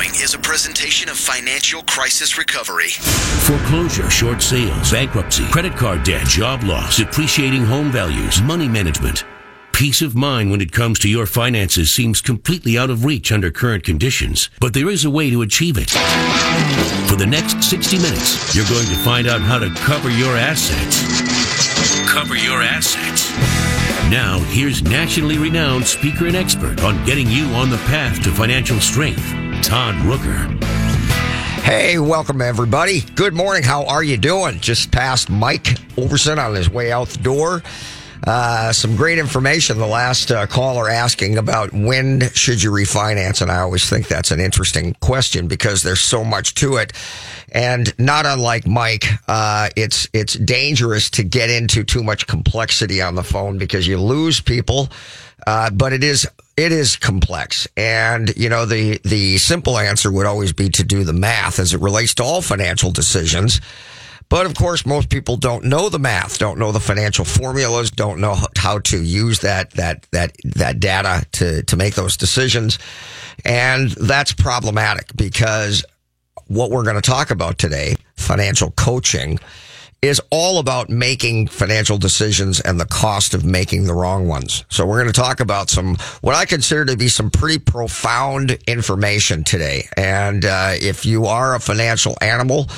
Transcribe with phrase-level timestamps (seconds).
[0.00, 2.90] following is a presentation of Financial Crisis Recovery.
[3.44, 9.24] Foreclosure, short sales, bankruptcy, credit card debt, job loss, depreciating home values, money management.
[9.72, 13.50] Peace of mind when it comes to your finances seems completely out of reach under
[13.50, 15.90] current conditions, but there is a way to achieve it.
[17.08, 21.02] For the next 60 minutes, you're going to find out how to cover your assets.
[22.08, 23.30] Cover your assets.
[24.10, 28.80] Now, here's nationally renowned speaker and expert on getting you on the path to financial
[28.80, 29.32] strength,
[29.62, 30.62] Todd Rooker.
[31.62, 33.02] Hey, welcome everybody.
[33.14, 33.62] Good morning.
[33.62, 34.58] How are you doing?
[34.60, 35.64] Just passed Mike
[35.96, 37.62] Overson on his way out the door.
[38.26, 39.78] Uh, some great information.
[39.78, 44.30] The last uh, caller asking about when should you refinance, and I always think that's
[44.30, 46.92] an interesting question because there's so much to it,
[47.52, 53.14] and not unlike Mike, uh, it's it's dangerous to get into too much complexity on
[53.14, 54.88] the phone because you lose people.
[55.46, 60.26] Uh, but it is it is complex, and you know the the simple answer would
[60.26, 63.60] always be to do the math as it relates to all financial decisions.
[64.28, 68.20] But of course, most people don't know the math, don't know the financial formulas, don't
[68.20, 72.78] know how to use that that that that data to to make those decisions,
[73.44, 75.84] and that's problematic because
[76.46, 79.38] what we're going to talk about today, financial coaching,
[80.02, 84.64] is all about making financial decisions and the cost of making the wrong ones.
[84.70, 88.52] So we're going to talk about some, what I consider to be some pretty profound
[88.66, 89.88] information today.
[89.96, 92.68] And, uh, if you are a financial animal,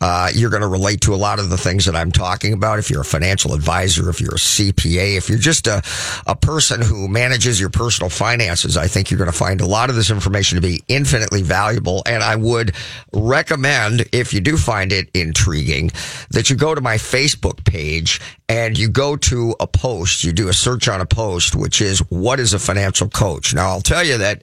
[0.00, 2.78] uh, you're going to relate to a lot of the things that I'm talking about.
[2.78, 5.82] If you're a financial advisor, if you're a CPA, if you're just a,
[6.26, 9.88] a person who manages your personal finances, I think you're going to find a lot
[9.88, 12.02] of this information to be infinitely valuable.
[12.06, 12.74] And I would
[13.12, 15.90] recommend, if you do find it intriguing,
[16.30, 20.48] that you go to my Facebook page and you go to a post, you do
[20.48, 23.54] a search on a post, which is what is a financial coach?
[23.54, 24.42] Now I'll tell you that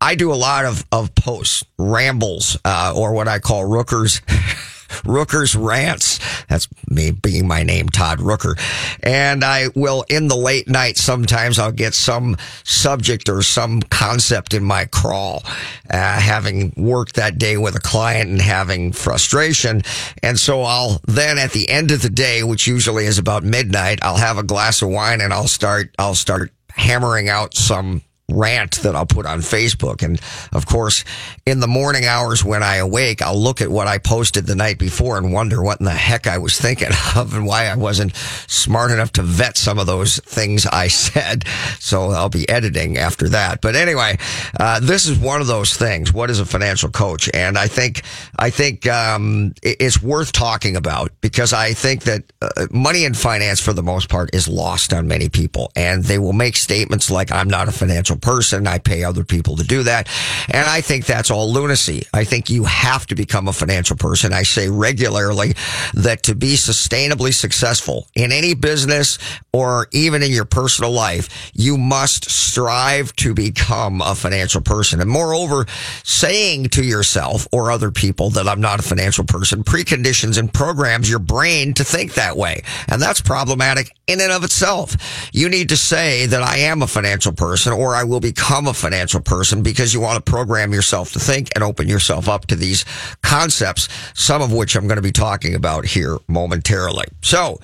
[0.00, 4.20] I do a lot of, of posts, rambles, uh, or what I call rookers.
[5.04, 6.18] Rooker's Rants.
[6.46, 8.58] That's me being my name, Todd Rooker.
[9.02, 14.54] And I will, in the late night, sometimes I'll get some subject or some concept
[14.54, 15.42] in my crawl,
[15.90, 19.82] uh, having worked that day with a client and having frustration.
[20.22, 24.00] And so I'll then at the end of the day, which usually is about midnight,
[24.02, 28.82] I'll have a glass of wine and I'll start, I'll start hammering out some rant
[28.82, 30.02] that I'll put on Facebook.
[30.02, 30.20] And
[30.52, 31.04] of course,
[31.46, 34.78] in the morning hours when I awake, I'll look at what I posted the night
[34.78, 38.14] before and wonder what in the heck I was thinking of and why I wasn't
[38.16, 41.44] smart enough to vet some of those things I said.
[41.78, 43.60] So I'll be editing after that.
[43.60, 44.16] But anyway,
[44.58, 46.12] uh, this is one of those things.
[46.12, 47.28] What is a financial coach?
[47.34, 48.02] And I think,
[48.38, 53.60] I think, um, it's worth talking about because I think that uh, money and finance
[53.60, 57.30] for the most part is lost on many people and they will make statements like,
[57.32, 58.66] I'm not a financial person.
[58.66, 60.08] I pay other people to do that.
[60.48, 62.04] And I think that's all lunacy.
[62.14, 64.32] I think you have to become a financial person.
[64.32, 65.54] I say regularly
[65.94, 69.18] that to be sustainably successful in any business
[69.52, 75.00] or even in your personal life, you must strive to become a financial person.
[75.00, 75.66] And moreover,
[76.04, 81.10] saying to yourself or other people that I'm not a financial person preconditions and programs
[81.10, 82.62] your brain to think that way.
[82.88, 84.96] And that's problematic in and of itself.
[85.32, 88.74] You need to say that I am a financial person or I will become a
[88.74, 92.54] financial person because you want to program yourself to think and open yourself up to
[92.54, 92.84] these
[93.22, 97.06] concepts, some of which I'm going to be talking about here momentarily.
[97.22, 97.58] So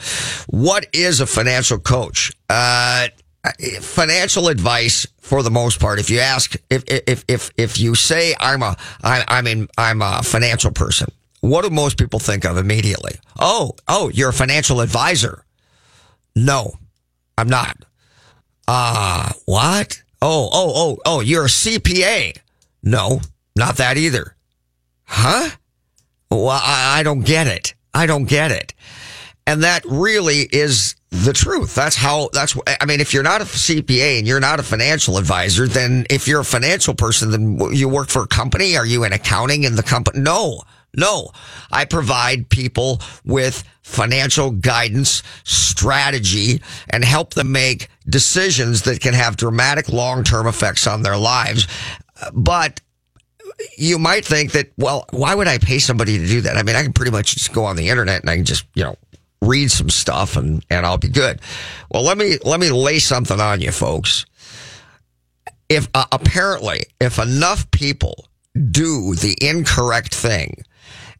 [0.48, 2.32] what is a financial coach?
[2.48, 3.08] Uh,
[3.80, 8.34] financial advice for the most part if you ask if if if if you say
[8.40, 11.10] i'm a I, i'm in i'm a financial person
[11.40, 15.44] what do most people think of immediately oh oh you're a financial advisor
[16.34, 16.72] no
[17.38, 17.76] i'm not
[18.66, 22.36] uh what oh oh oh oh you're a cpa
[22.82, 23.20] no
[23.56, 24.34] not that either
[25.04, 25.50] huh
[26.30, 28.74] well I, I don't get it i don't get it
[29.46, 31.74] and that really is the truth.
[31.74, 35.16] That's how, that's, I mean, if you're not a CPA and you're not a financial
[35.16, 38.76] advisor, then if you're a financial person, then you work for a company.
[38.76, 40.20] Are you in accounting in the company?
[40.20, 40.62] No,
[40.94, 41.30] no.
[41.70, 49.36] I provide people with financial guidance, strategy, and help them make decisions that can have
[49.36, 51.66] dramatic long-term effects on their lives.
[52.32, 52.80] But
[53.76, 56.56] you might think that, well, why would I pay somebody to do that?
[56.56, 58.66] I mean, I can pretty much just go on the internet and I can just,
[58.74, 58.96] you know,
[59.40, 61.40] read some stuff and, and I'll be good.
[61.90, 64.26] Well, let me, let me lay something on you folks.
[65.68, 68.28] If uh, apparently, if enough people
[68.70, 70.62] do the incorrect thing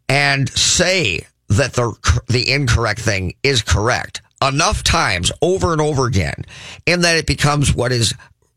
[0.09, 6.45] and say that the, the incorrect thing is correct enough times over and over again,
[6.87, 8.15] and that it becomes what is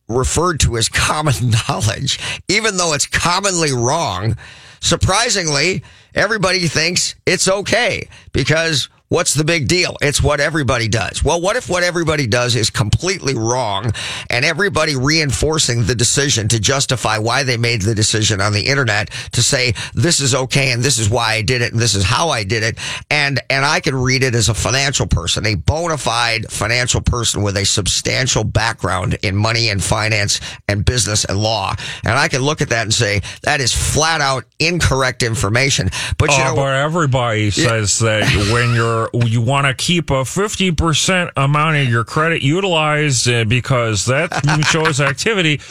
[0.07, 1.33] referred to as common
[1.69, 4.38] knowledge, even though it's commonly wrong.
[4.79, 5.83] Surprisingly,
[6.13, 9.97] everybody thinks it's okay because What's the big deal?
[9.99, 11.21] It's what everybody does.
[11.21, 13.91] Well, what if what everybody does is completely wrong
[14.29, 19.09] and everybody reinforcing the decision to justify why they made the decision on the internet
[19.33, 22.05] to say this is okay and this is why I did it and this is
[22.05, 22.79] how I did it
[23.09, 27.41] and and I can read it as a financial person, a bona fide financial person
[27.41, 31.75] with a substantial background in money and finance and business and law.
[32.05, 35.89] And I can look at that and say that is flat out incorrect information.
[36.17, 38.23] But you Oh, know but everybody says that
[38.53, 43.45] when you're you want to keep a fifty percent amount of your credit utilized uh,
[43.45, 45.62] because that shows activity.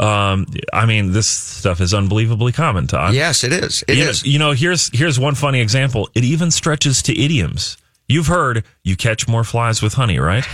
[0.00, 3.14] Um, I mean, this stuff is unbelievably common, Todd.
[3.14, 3.84] Yes, it is.
[3.86, 4.24] It you is.
[4.24, 6.08] Know, you know, here's here's one funny example.
[6.14, 7.76] It even stretches to idioms.
[8.08, 10.44] You've heard you catch more flies with honey, right?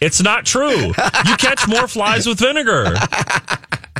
[0.00, 0.88] It's not true.
[0.88, 2.94] You catch more flies with vinegar.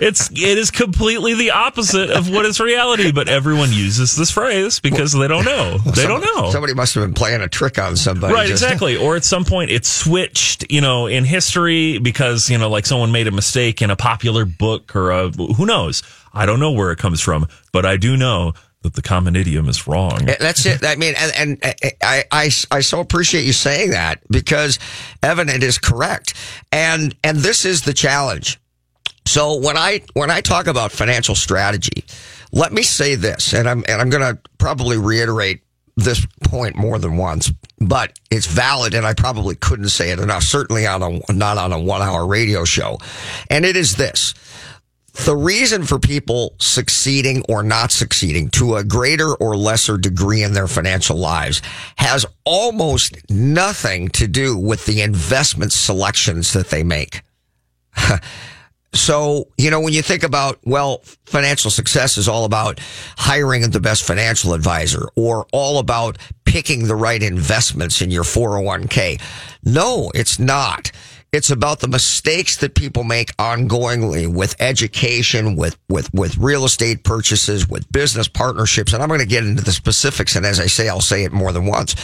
[0.01, 4.81] It's it is completely the opposite of what is reality, but everyone uses this phrase
[4.81, 5.79] because they don't know.
[5.79, 6.51] They don't know.
[6.51, 8.33] Somebody must have been playing a trick on somebody.
[8.35, 8.97] Right, just- exactly.
[8.97, 13.13] Or at some point it switched, you know, in history because, you know, like someone
[13.13, 16.03] made a mistake in a popular book or a, who knows?
[16.33, 18.53] I don't know where it comes from, but I do know
[18.83, 20.27] that the common idiom is wrong.
[20.39, 20.85] That's it.
[20.85, 21.33] I mean, and,
[21.65, 24.79] and I, I, I so appreciate you saying that because
[25.23, 26.35] Evan, it is correct.
[26.71, 28.61] And, and this is the challenge.
[29.27, 32.05] So when I, when I talk about financial strategy,
[32.53, 35.63] let me say this, and I'm, and I'm going to probably reiterate
[35.97, 37.51] this point more than once,
[37.81, 41.73] but it's valid and I probably couldn't say it enough, certainly on a, not on
[41.73, 42.99] a one hour radio show.
[43.51, 44.35] And it is this.
[45.25, 50.53] The reason for people succeeding or not succeeding to a greater or lesser degree in
[50.53, 51.63] their financial lives
[51.97, 57.23] has almost nothing to do with the investment selections that they make.
[58.97, 62.81] So, you know, when you think about, well, financial success is all about
[63.17, 69.21] hiring the best financial advisor or all about picking the right investments in your 401k.
[69.65, 70.91] No, it's not.
[71.33, 77.05] It's about the mistakes that people make ongoingly with education, with, with, with real estate
[77.05, 78.93] purchases, with business partnerships.
[78.93, 80.37] And I'm going to get into the specifics.
[80.37, 81.95] And as I say, I'll say it more than once.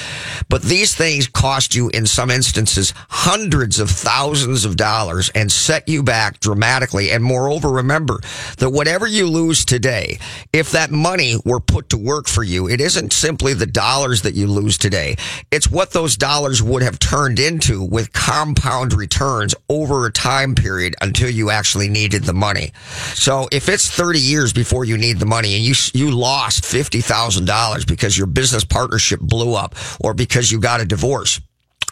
[0.49, 5.89] But these things cost you, in some instances, hundreds of thousands of dollars and set
[5.89, 7.11] you back dramatically.
[7.11, 8.21] And moreover, remember
[8.59, 10.19] that whatever you lose today,
[10.53, 14.35] if that money were put to work for you, it isn't simply the dollars that
[14.35, 15.17] you lose today.
[15.51, 20.95] It's what those dollars would have turned into with compound returns over a time period
[21.01, 22.73] until you actually needed the money.
[23.15, 27.87] So if it's 30 years before you need the money and you, you lost $50,000
[27.87, 31.41] because your business partnership blew up or because you got a divorce,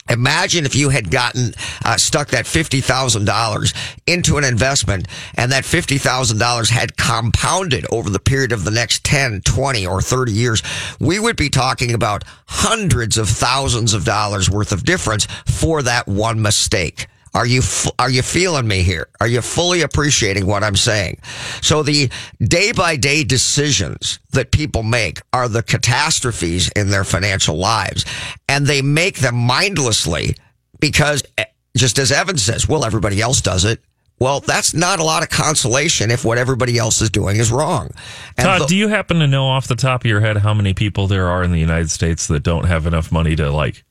[0.09, 1.53] Imagine if you had gotten
[1.85, 3.73] uh, stuck that fifty thousand dollars
[4.09, 5.07] into an investment,
[5.37, 9.87] and that fifty thousand dollars had compounded over the period of the next 10, 20,
[9.87, 10.65] or thirty years.
[10.99, 16.09] We would be talking about hundreds of thousands of dollars worth of difference for that
[16.09, 17.07] one mistake.
[17.35, 19.09] Are you f- are you feeling me here?
[19.21, 21.19] Are you fully appreciating what I'm saying?
[21.63, 22.11] So the
[22.43, 28.05] day by day decisions that people make are the catastrophes in their financial lives,
[28.49, 30.35] and they make them mindlessly
[30.81, 31.45] because, eh,
[31.77, 33.81] just as Evan says, well, everybody else does it.
[34.19, 37.91] Well, that's not a lot of consolation if what everybody else is doing is wrong.
[38.37, 40.53] And Todd, the- do you happen to know off the top of your head how
[40.53, 43.83] many people there are in the United States that don't have enough money to like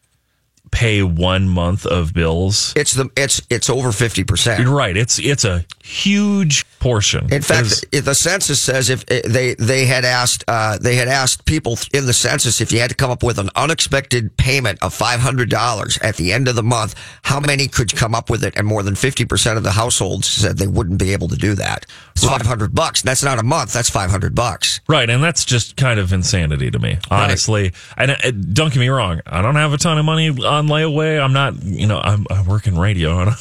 [0.72, 2.74] pay one month of bills?
[2.76, 4.62] it's the it's it's over fifty percent.
[4.62, 4.96] You're right.
[4.96, 7.32] It's it's a huge portion.
[7.34, 11.08] In fact, There's- the census says if eh, they they had asked uh, they had
[11.08, 14.82] asked people in the census if you had to come up with an unexpected payment
[14.82, 18.30] of five hundred dollars at the end of the month, how many could come up
[18.30, 18.54] with it?
[18.58, 21.56] And more than fifty percent of the households said they wouldn't be able to do
[21.56, 21.86] that.
[22.12, 23.02] It's Five hundred bucks.
[23.02, 23.74] That's not a month.
[23.74, 24.82] That's five hundred bucks.
[24.88, 27.74] Right, and that's just kind of insanity to me, honestly.
[27.98, 31.22] And uh, don't get me wrong, I don't have a ton of money on layaway.
[31.24, 33.32] I'm not, you know, I'm, I work in radio and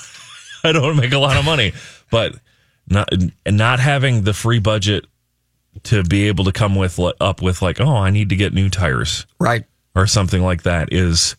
[0.64, 1.72] I don't make a lot of money,
[2.10, 2.34] but
[2.88, 3.08] not
[3.46, 5.06] not having the free budget
[5.84, 8.68] to be able to come with up with like, oh, I need to get new
[8.70, 9.64] tires Right.
[9.94, 11.37] or something like that is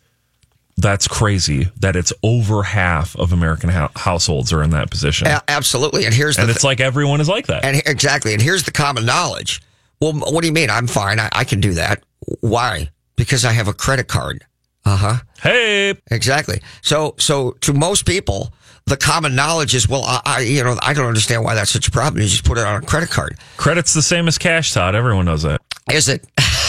[0.77, 1.67] that's crazy.
[1.79, 6.05] That it's over half of American hou- households are in that position, A- absolutely.
[6.05, 7.65] And here's the and thi- it's like everyone is like that.
[7.65, 8.31] And exactly.
[8.33, 9.61] And here's the common knowledge.
[9.99, 10.69] Well, what do you mean?
[10.69, 11.19] I'm fine.
[11.19, 12.01] I, I can do that.
[12.39, 12.89] Why?
[13.17, 14.45] Because I have a credit card.
[14.89, 15.17] Uh huh.
[15.43, 16.61] hey, Exactly.
[16.81, 18.51] So, so to most people,
[18.85, 21.87] the common knowledge is, well, I, I, you know, I don't understand why that's such
[21.87, 22.23] a problem.
[22.23, 23.37] You just put it on a credit card.
[23.57, 24.95] credit's the same as cash, Todd.
[24.95, 25.61] Everyone knows that.
[25.91, 26.25] Is it?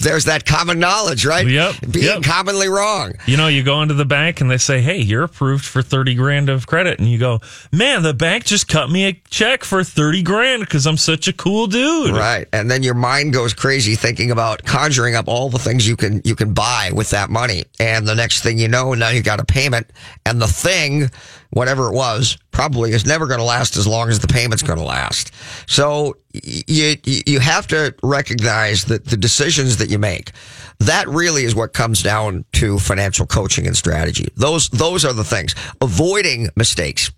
[0.00, 1.46] there's that common knowledge, right?
[1.46, 2.22] Yep, Being yep.
[2.22, 3.12] commonly wrong.
[3.26, 6.14] You know, you go into the bank and they say, "Hey, you're approved for thirty
[6.14, 7.40] grand of credit," and you go,
[7.72, 11.32] "Man, the bank just cut me a check for thirty grand because I'm such a
[11.32, 12.46] cool dude." Right.
[12.52, 16.20] And then your mind goes crazy thinking about conjuring up all the things you can
[16.24, 17.64] you can buy with that money.
[17.80, 19.90] And the next thing you know, now you got a payment
[20.26, 21.10] and the thing,
[21.54, 24.78] whatever it was, probably is never going to last as long as the payment's going
[24.78, 25.32] to last.
[25.66, 30.32] So you you have to recognize that the decisions that you make
[30.80, 34.28] that really is what comes down to financial coaching and strategy.
[34.36, 35.54] Those those are the things.
[35.80, 37.10] Avoiding mistakes.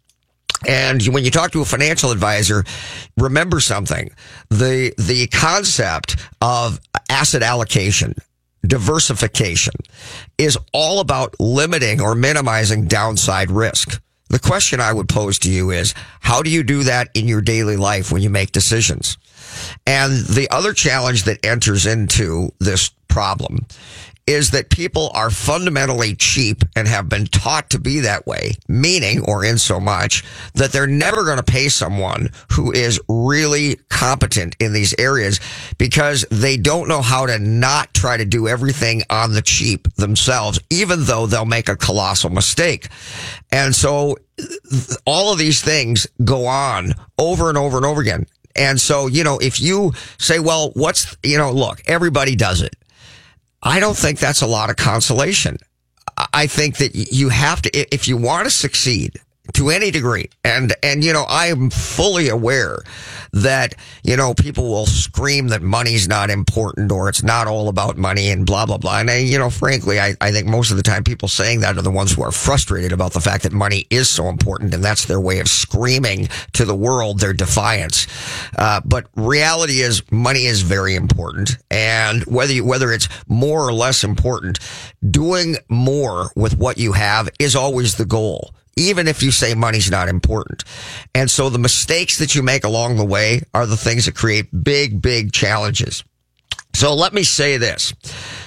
[0.66, 2.64] And when you talk to a financial advisor,
[3.19, 4.11] remember something.
[4.49, 8.14] The, the concept of asset allocation,
[8.66, 9.75] diversification
[10.38, 14.00] is all about limiting or minimizing downside risk.
[14.28, 17.40] The question I would pose to you is, how do you do that in your
[17.40, 19.18] daily life when you make decisions?
[19.87, 23.67] And the other challenge that enters into this problem
[24.27, 29.21] is that people are fundamentally cheap and have been taught to be that way, meaning,
[29.25, 34.57] or in so much, that they're never going to pay someone who is really competent
[34.59, 35.39] in these areas
[35.79, 40.59] because they don't know how to not try to do everything on the cheap themselves,
[40.71, 42.89] even though they'll make a colossal mistake.
[43.53, 44.17] And so
[45.07, 48.27] all of these things go on over and over and over again.
[48.59, 52.75] And so, you know, if you say, well, what's, you know, look, everybody does it.
[53.63, 55.59] I don't think that's a lot of consolation.
[56.33, 59.21] I think that you have to, if you want to succeed
[59.55, 62.79] to any degree, and, and, you know, I am fully aware
[63.33, 67.97] that, you know, people will scream that money's not important or it's not all about
[67.97, 69.00] money and blah, blah, blah.
[69.00, 71.76] And, I, you know, frankly, I, I think most of the time people saying that
[71.76, 74.83] are the ones who are frustrated about the fact that money is so important and
[74.83, 78.07] that's their way of screaming to the world their defiance.
[78.57, 81.59] Uh, but reality is money is very important.
[81.71, 84.59] And whether you, whether it's more or less important,
[85.11, 89.90] doing more with what you have is always the goal even if you say money's
[89.90, 90.64] not important.
[91.14, 94.47] And so the mistakes that you make along the way are the things that create
[94.62, 96.04] big, big challenges.
[96.75, 97.95] So let me say this.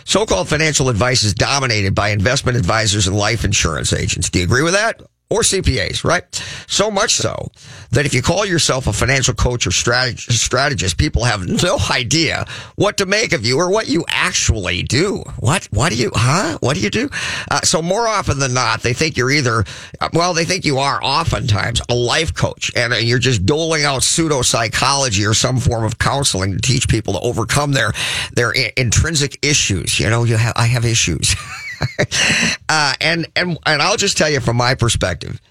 [0.05, 4.29] So-called financial advice is dominated by investment advisors and life insurance agents.
[4.29, 5.01] Do you agree with that?
[5.31, 6.23] Or CPAs, right?
[6.67, 7.51] So much so
[7.91, 12.97] that if you call yourself a financial coach or strategist, people have no idea what
[12.97, 15.23] to make of you or what you actually do.
[15.37, 15.67] What?
[15.71, 16.11] What do you?
[16.15, 16.57] Huh?
[16.61, 17.09] What do you do?
[17.51, 19.65] Uh, so more often than not, they think you're either,
[19.99, 23.83] uh, well, they think you are oftentimes a life coach, and uh, you're just doling
[23.83, 27.93] out pseudo psychology or some form of counseling to teach people to overcome their
[28.33, 29.99] their intrinsic issues.
[29.99, 31.35] You know, you have I have issues.
[32.69, 35.41] uh, and and and I'll just tell you from my perspective,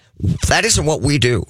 [0.48, 1.44] that isn't what we do.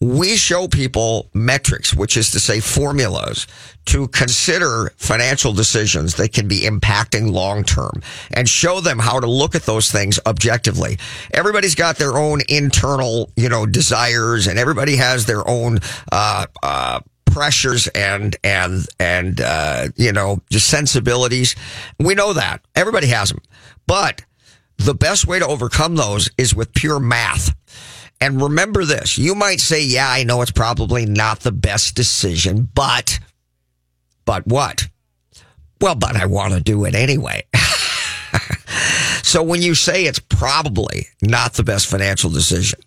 [0.00, 3.46] We show people metrics, which is to say formulas
[3.86, 9.26] to consider financial decisions that can be impacting long term and show them how to
[9.26, 10.98] look at those things objectively.
[11.32, 15.78] Everybody's got their own internal, you know, desires and everybody has their own,
[16.10, 17.00] uh, uh,
[17.34, 21.56] pressures and and and uh, you know just sensibilities.
[21.98, 23.40] We know that everybody has them,
[23.86, 24.24] but
[24.78, 27.54] the best way to overcome those is with pure math.
[28.20, 32.68] And remember this: you might say, "Yeah, I know it's probably not the best decision,
[32.74, 33.18] but
[34.24, 34.88] but what?
[35.80, 37.44] Well, but I want to do it anyway."
[39.22, 42.80] so when you say it's probably not the best financial decision,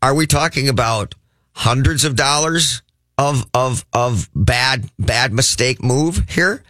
[0.00, 1.14] are we talking about
[1.52, 2.82] hundreds of dollars
[3.18, 6.62] of of of bad bad mistake move here?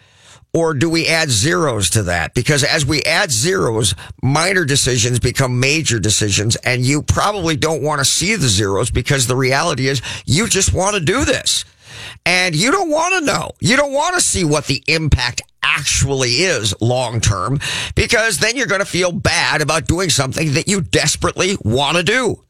[0.54, 2.34] Or do we add zeros to that?
[2.34, 7.98] Because as we add zeros, minor decisions become major decisions and you probably don't want
[7.98, 11.64] to see the zeros because the reality is you just want to do this.
[12.24, 13.50] And you don't want to know.
[13.60, 17.60] You don't want to see what the impact actually is long term
[17.94, 22.02] because then you're going to feel bad about doing something that you desperately want to
[22.02, 22.42] do.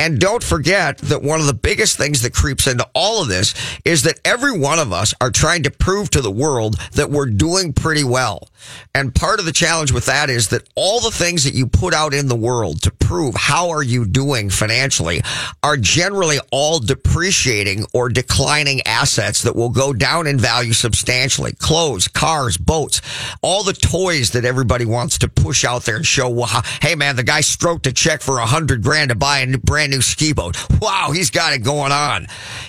[0.00, 3.54] And don't forget that one of the biggest things that creeps into all of this
[3.84, 7.26] is that every one of us are trying to prove to the world that we're
[7.26, 8.48] doing pretty well.
[8.94, 11.94] And part of the challenge with that is that all the things that you put
[11.94, 15.22] out in the world to prove how are you doing financially
[15.62, 21.52] are generally all depreciating or declining assets that will go down in value substantially.
[21.52, 23.00] Clothes, cars, boats,
[23.42, 27.16] all the toys that everybody wants to push out there and show, well, hey man,
[27.16, 29.58] the guy stroked a check for a hundred grand to buy a new-
[29.90, 30.56] brand new ski boat.
[30.80, 32.26] Wow, he's got it going on.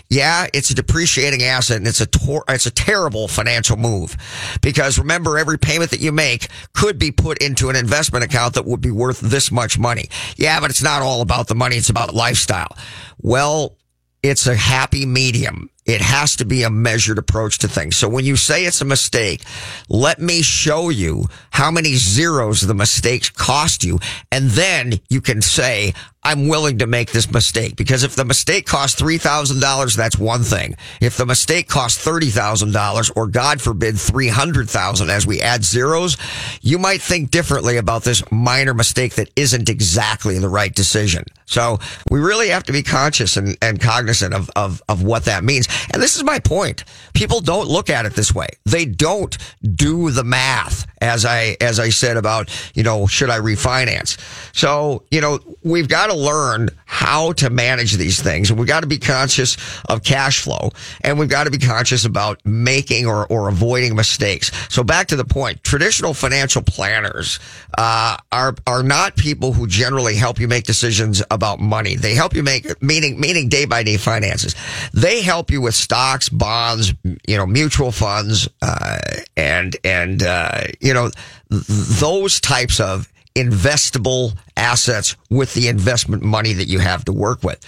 [0.09, 4.17] Yeah, it's a depreciating asset and it's a tor- it's a terrible financial move
[4.61, 8.65] because remember every payment that you make could be put into an investment account that
[8.65, 10.09] would be worth this much money.
[10.35, 12.75] Yeah, but it's not all about the money, it's about lifestyle.
[13.21, 13.77] Well,
[14.23, 15.69] it's a happy medium.
[15.85, 17.95] It has to be a measured approach to things.
[17.97, 19.41] So when you say it's a mistake,
[19.89, 23.99] let me show you how many zeros the mistakes cost you.
[24.31, 28.67] And then you can say, I'm willing to make this mistake because if the mistake
[28.67, 30.75] costs $3,000, that's one thing.
[31.01, 36.17] If the mistake costs $30,000 or God forbid 300,000 as we add zeros,
[36.61, 41.23] you might think differently about this minor mistake that isn't exactly the right decision.
[41.45, 45.43] So we really have to be conscious and, and cognizant of, of, of what that
[45.43, 45.67] means.
[45.91, 46.83] And this is my point.
[47.13, 48.47] People don't look at it this way.
[48.65, 49.35] They don't
[49.75, 54.17] do the math as I, as I said about, you know, should I refinance?
[54.55, 58.81] So, you know, we've got to learn how to manage these things and we've got
[58.81, 59.57] to be conscious
[59.89, 60.69] of cash flow
[61.01, 64.51] and we've got to be conscious about making or, or avoiding mistakes.
[64.69, 67.39] So back to the point, traditional financial planners,
[67.77, 71.95] uh, are, are not people who generally help you make decisions about money.
[71.95, 74.55] They help you make, meaning, meaning day by day finances.
[74.93, 76.93] They help you with stocks, bonds,
[77.27, 78.99] you know, mutual funds, uh,
[79.37, 81.09] and, and, uh, you know,
[81.49, 87.43] th- those types of investable assets with the investment money that you have to work
[87.43, 87.65] with.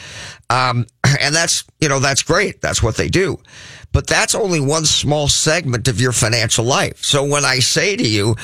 [0.49, 0.85] Um,
[1.19, 2.61] and that's, you know, that's great.
[2.61, 3.39] That's what they do.
[3.91, 7.03] But that's only one small segment of your financial life.
[7.03, 8.35] So when I say to you,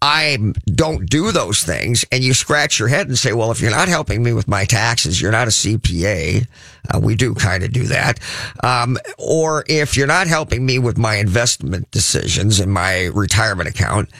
[0.00, 2.04] I don't do those things.
[2.12, 4.66] And you scratch your head and say, well, if you're not helping me with my
[4.66, 6.46] taxes, you're not a CPA.
[6.94, 8.20] Uh, we do kind of do that.
[8.62, 14.10] Um, or if you're not helping me with my investment decisions in my retirement account,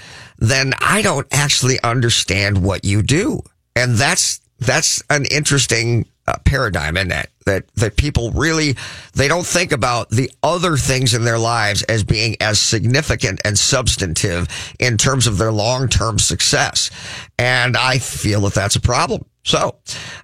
[0.49, 3.43] then I don't actually understand what you do.
[3.77, 8.77] And that's, that's an interesting uh, paradigm in that, that, that people really,
[9.15, 13.59] they don't think about the other things in their lives as being as significant and
[13.59, 14.49] substantive
[14.79, 16.91] in terms of their long-term success.
[17.39, 19.25] And I feel that that's a problem.
[19.45, 19.77] So,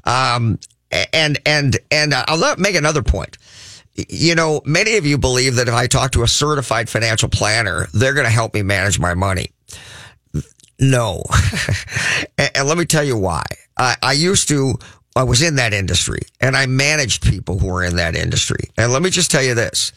[0.05, 0.59] um,
[1.13, 3.37] and, and, and I'll make another point
[4.09, 7.89] you know, many of you believe that if I talk to a certified financial planner,
[7.93, 9.51] they're going to help me manage my money.
[10.81, 11.23] No.
[12.39, 13.45] and, and, let me tell you why.
[13.77, 14.75] I, I used to,
[15.15, 18.71] I was in that industry and I managed people who were in that industry.
[18.79, 19.93] And let me just tell you this.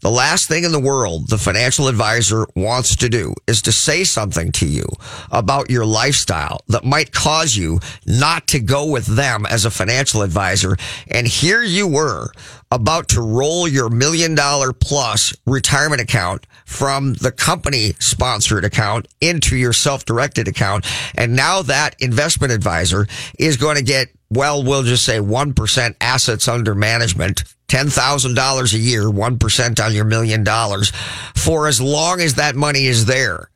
[0.00, 4.04] The last thing in the world the financial advisor wants to do is to say
[4.04, 4.86] something to you
[5.30, 10.22] about your lifestyle that might cause you not to go with them as a financial
[10.22, 10.76] advisor.
[11.10, 12.30] And here you were
[12.70, 19.56] about to roll your million dollar plus retirement account from the company sponsored account into
[19.56, 20.86] your self directed account.
[21.16, 23.06] And now that investment advisor
[23.38, 27.42] is going to get, well, we'll just say 1% assets under management.
[27.68, 30.90] $10,000 a year, 1% on your million dollars
[31.34, 33.50] for as long as that money is there.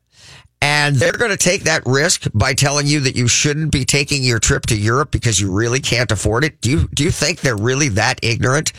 [0.63, 4.23] And they're going to take that risk by telling you that you shouldn't be taking
[4.23, 6.61] your trip to Europe because you really can't afford it.
[6.61, 8.71] Do you, do you think they're really that ignorant?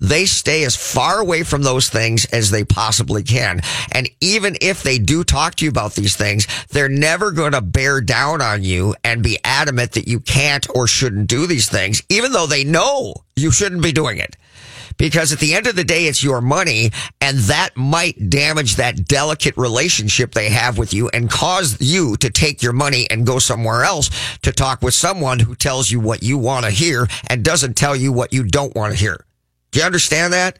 [0.00, 3.60] They stay as far away from those things as they possibly can.
[3.90, 7.60] And even if they do talk to you about these things, they're never going to
[7.60, 12.04] bear down on you and be adamant that you can't or shouldn't do these things,
[12.08, 14.36] even though they know you shouldn't be doing it
[14.96, 19.06] because at the end of the day, it's your money and that might damage that
[19.06, 23.38] delicate relationship they have with you and cause you to take your money and go
[23.38, 24.10] somewhere else
[24.42, 27.96] to talk with someone who tells you what you want to hear and doesn't tell
[27.96, 29.24] you what you don't want to hear.
[29.70, 30.58] Do you understand that?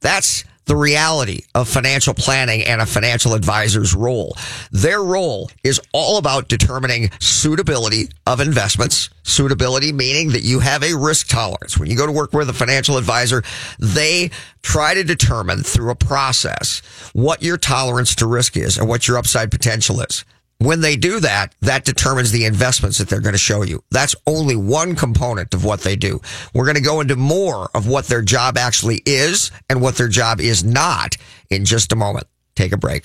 [0.00, 4.36] That's the reality of financial planning and a financial advisor's role.
[4.72, 9.08] Their role is all about determining suitability of investments.
[9.22, 11.78] Suitability meaning that you have a risk tolerance.
[11.78, 13.42] When you go to work with a financial advisor,
[13.78, 14.30] they
[14.62, 19.18] try to determine through a process what your tolerance to risk is and what your
[19.18, 20.24] upside potential is.
[20.58, 23.82] When they do that, that determines the investments that they're going to show you.
[23.90, 26.20] That's only one component of what they do.
[26.54, 30.08] We're going to go into more of what their job actually is and what their
[30.08, 31.16] job is not
[31.50, 32.26] in just a moment.
[32.54, 33.04] Take a break.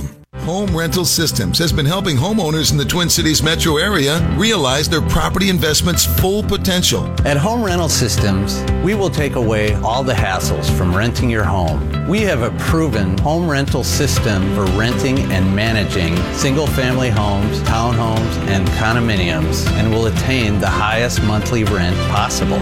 [0.39, 5.01] Home Rental Systems has been helping homeowners in the Twin Cities metro area realize their
[5.01, 7.03] property investment's full potential.
[7.27, 12.07] At Home Rental Systems, we will take away all the hassles from renting your home.
[12.07, 18.35] We have a proven home rental system for renting and managing single family homes, townhomes,
[18.47, 22.57] and condominiums and will attain the highest monthly rent possible.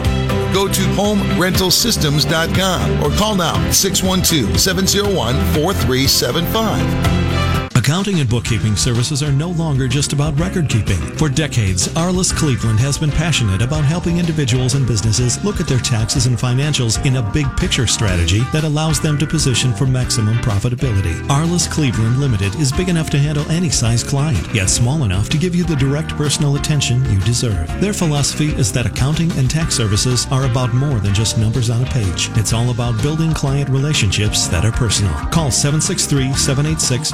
[0.53, 7.48] Go to homerentalsystems.com or call now 612 701 4375.
[7.79, 10.99] Accounting and bookkeeping services are no longer just about record keeping.
[11.15, 15.79] For decades, Arliss Cleveland has been passionate about helping individuals and businesses look at their
[15.79, 20.35] taxes and financials in a big picture strategy that allows them to position for maximum
[20.39, 21.15] profitability.
[21.29, 25.37] Arliss Cleveland Limited is big enough to handle any size client, yet small enough to
[25.37, 27.69] give you the direct personal attention you deserve.
[27.79, 31.81] Their philosophy is that accounting and tax services are about more than just numbers on
[31.81, 32.29] a page.
[32.35, 35.13] It's all about building client relationships that are personal.
[35.29, 37.13] Call 763 786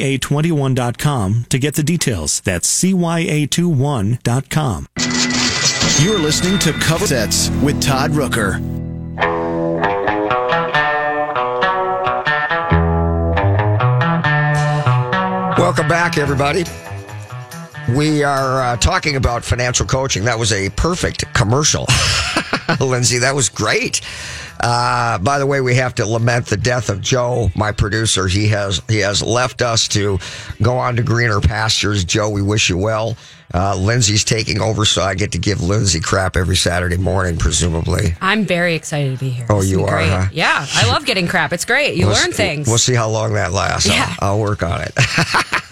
[0.00, 2.40] CYA21.com to get the details.
[2.40, 4.86] That's CYA21.com.
[6.02, 8.58] You're listening to Cover Sets with Todd Rooker.
[15.58, 16.64] Welcome back, everybody.
[17.96, 20.24] We are uh, talking about financial coaching.
[20.24, 21.86] That was a perfect commercial.
[22.80, 24.00] Lindsay, that was great.
[24.60, 28.28] Uh, by the way, we have to lament the death of Joe, my producer.
[28.28, 30.18] He has he has left us to
[30.62, 32.04] go on to greener pastures.
[32.04, 33.16] Joe, we wish you well.
[33.52, 38.14] Uh, Lindsay's taking over, so I get to give Lindsay crap every Saturday morning, presumably.
[38.20, 39.46] I'm very excited to be here.
[39.48, 40.26] Oh, This you are, huh?
[40.30, 41.52] Yeah, I love getting crap.
[41.52, 41.96] It's great.
[41.96, 42.68] You We'll learn things.
[42.68, 43.88] We'll see how long that lasts.
[43.88, 44.14] Yeah.
[44.20, 44.92] I'll, I'll work on it.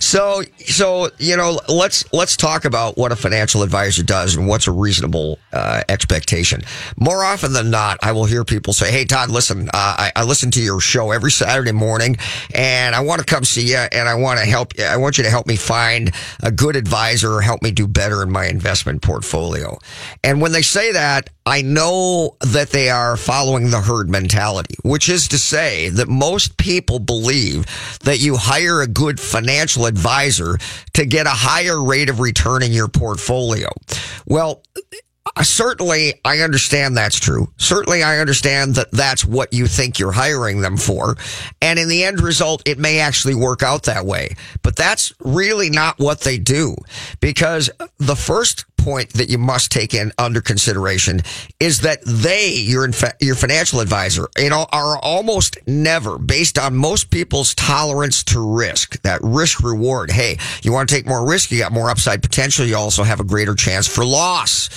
[0.00, 4.66] so, so you know, let's let's talk about what a financial advisor does and what's
[4.66, 6.62] a reasonable uh, expectation.
[6.98, 10.24] More often than not, I will hear people say, "Hey, Todd, listen, uh, I, I
[10.24, 12.16] listen to your show every Saturday morning,
[12.54, 14.78] and I want to come see you, and I want to help.
[14.80, 18.22] I want you to help me find a good advisor or help me do better
[18.22, 19.78] in my investment portfolio."
[20.22, 25.10] And when they say that, I know that they are following the herd mentality, which
[25.10, 27.66] is to say that most people believe
[28.04, 30.56] that you hire a good financial advisor
[30.92, 33.68] to get a higher rate of return in your portfolio.
[34.26, 34.62] Well,
[35.42, 37.48] certainly I understand that's true.
[37.56, 41.16] Certainly I understand that that's what you think you're hiring them for.
[41.60, 44.36] And in the end result, it may actually work out that way.
[44.62, 46.76] But that's really not what they do
[47.20, 51.22] because the first point that you must take in under consideration
[51.58, 56.76] is that they, your infa- your financial advisor, you know, are almost never based on
[56.76, 59.00] most people's tolerance to risk.
[59.02, 60.10] That risk reward.
[60.10, 62.66] Hey, you want to take more risk, you got more upside potential.
[62.66, 64.68] You also have a greater chance for loss.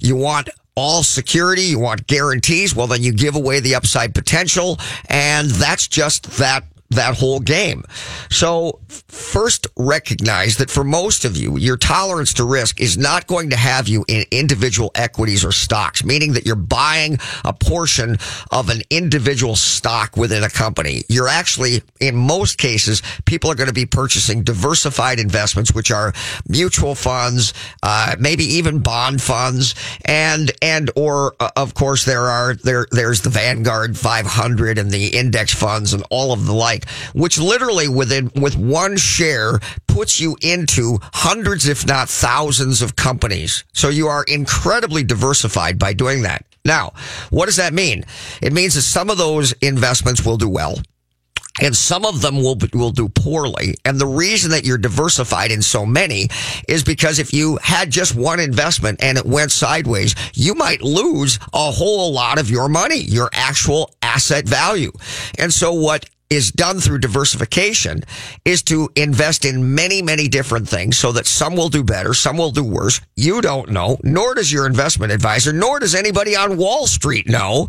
[0.00, 2.76] You want all security, you want guarantees.
[2.76, 4.78] Well, then you give away the upside potential.
[5.08, 7.84] And that's just that that whole game.
[8.30, 13.50] So first recognize that for most of you, your tolerance to risk is not going
[13.50, 18.18] to have you in individual equities or stocks, meaning that you're buying a portion
[18.50, 21.02] of an individual stock within a company.
[21.08, 26.12] You're actually, in most cases, people are going to be purchasing diversified investments, which are
[26.48, 32.54] mutual funds, uh, maybe even bond funds, and, and, or, uh, of course, there are,
[32.54, 36.85] there, there's the Vanguard 500 and the index funds and all of the like like,
[37.14, 43.64] which literally within, with one share puts you into hundreds, if not thousands of companies.
[43.72, 46.44] So you are incredibly diversified by doing that.
[46.64, 46.92] Now,
[47.30, 48.04] what does that mean?
[48.42, 50.76] It means that some of those investments will do well
[51.60, 53.74] and some of them will will do poorly.
[53.84, 56.28] And the reason that you're diversified in so many
[56.68, 61.38] is because if you had just one investment and it went sideways, you might lose
[61.52, 64.92] a whole lot of your money, your actual asset value.
[65.38, 68.02] And so what is done through diversification
[68.44, 72.36] is to invest in many, many different things so that some will do better, some
[72.36, 73.00] will do worse.
[73.14, 77.68] You don't know, nor does your investment advisor, nor does anybody on Wall Street know.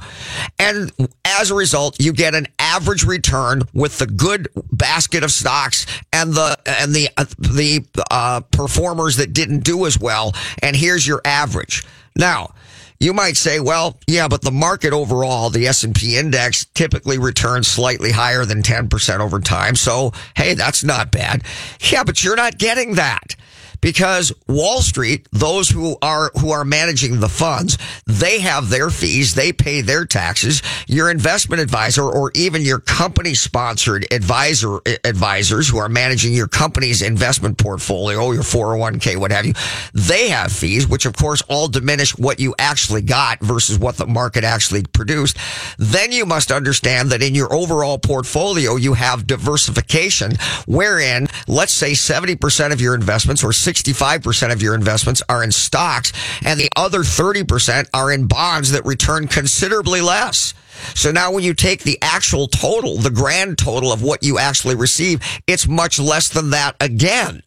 [0.57, 0.91] And
[1.23, 6.33] as a result, you get an average return with the good basket of stocks and
[6.33, 10.33] the, and the, uh, the, uh, performers that didn't do as well.
[10.63, 11.83] And here's your average.
[12.15, 12.53] Now,
[12.99, 18.11] you might say, well, yeah, but the market overall, the S&P index typically returns slightly
[18.11, 19.75] higher than 10% over time.
[19.75, 21.43] So, hey, that's not bad.
[21.91, 23.35] Yeah, but you're not getting that
[23.81, 29.35] because Wall Street, those who are who are managing the funds, they have their fees,
[29.35, 30.61] they pay their taxes.
[30.87, 37.01] Your investment advisor or even your company sponsored advisor advisors who are managing your company's
[37.01, 39.53] investment portfolio, your 401k, what have you,
[39.93, 44.07] they have fees, which of course all diminish what you actually got versus what the
[44.07, 45.37] market actually produced.
[45.77, 50.33] Then you must understand that in your overall portfolio, you have diversification
[50.65, 56.13] wherein let's say 70% of your investments or 65% of your investments are in stocks
[56.45, 60.53] and the other 30% are in bonds that return considerably less.
[60.95, 64.75] So now when you take the actual total, the grand total of what you actually
[64.75, 67.43] receive, it's much less than that again.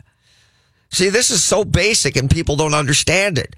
[0.90, 3.56] See, this is so basic and people don't understand it.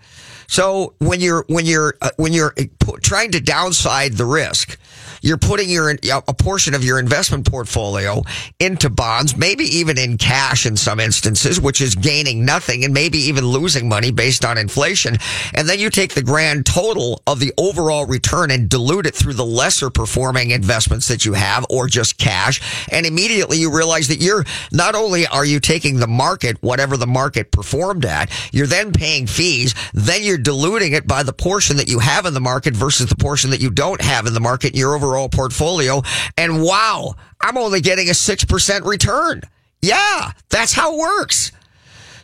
[0.53, 2.55] So when you're, when you're, uh, when you're
[3.03, 4.79] trying to downside the risk,
[5.23, 8.23] you're putting your a portion of your investment portfolio
[8.59, 13.19] into bonds, maybe even in cash in some instances, which is gaining nothing and maybe
[13.19, 15.17] even losing money based on inflation.
[15.55, 19.35] And then you take the grand total of the overall return and dilute it through
[19.35, 22.61] the lesser performing investments that you have or just cash.
[22.91, 27.07] And immediately you realize that you're not only are you taking the market, whatever the
[27.07, 29.75] market performed at, you're then paying fees.
[29.95, 33.17] Then you're diluting it by the portion that you have in the market versus the
[33.17, 34.73] portion that you don't have in the market.
[34.73, 36.03] In your overall portfolio.
[36.37, 39.43] And wow, I'm only getting a 6% return.
[39.81, 41.53] Yeah, that's how it works.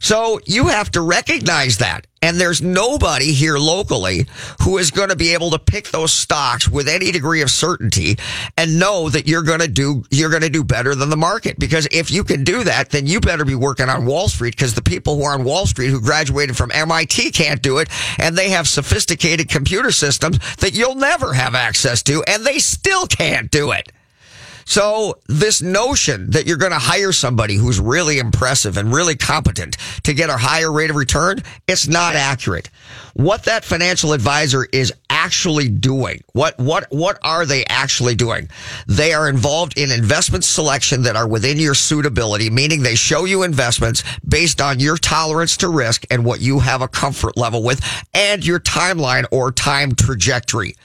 [0.00, 2.06] So you have to recognize that.
[2.20, 4.26] And there's nobody here locally
[4.62, 8.18] who is going to be able to pick those stocks with any degree of certainty
[8.56, 11.58] and know that you're going to do, you're going to do better than the market.
[11.60, 14.74] Because if you can do that, then you better be working on Wall Street because
[14.74, 17.88] the people who are on Wall Street who graduated from MIT can't do it.
[18.18, 23.06] And they have sophisticated computer systems that you'll never have access to and they still
[23.06, 23.92] can't do it.
[24.68, 29.78] So this notion that you're going to hire somebody who's really impressive and really competent
[30.02, 32.68] to get a higher rate of return, it's not accurate.
[33.14, 38.48] What that financial advisor is actually doing, what, what, what are they actually doing?
[38.86, 43.42] They are involved in investment selection that are within your suitability, meaning they show you
[43.42, 47.84] investments based on your tolerance to risk and what you have a comfort level with
[48.14, 50.76] and your timeline or time trajectory.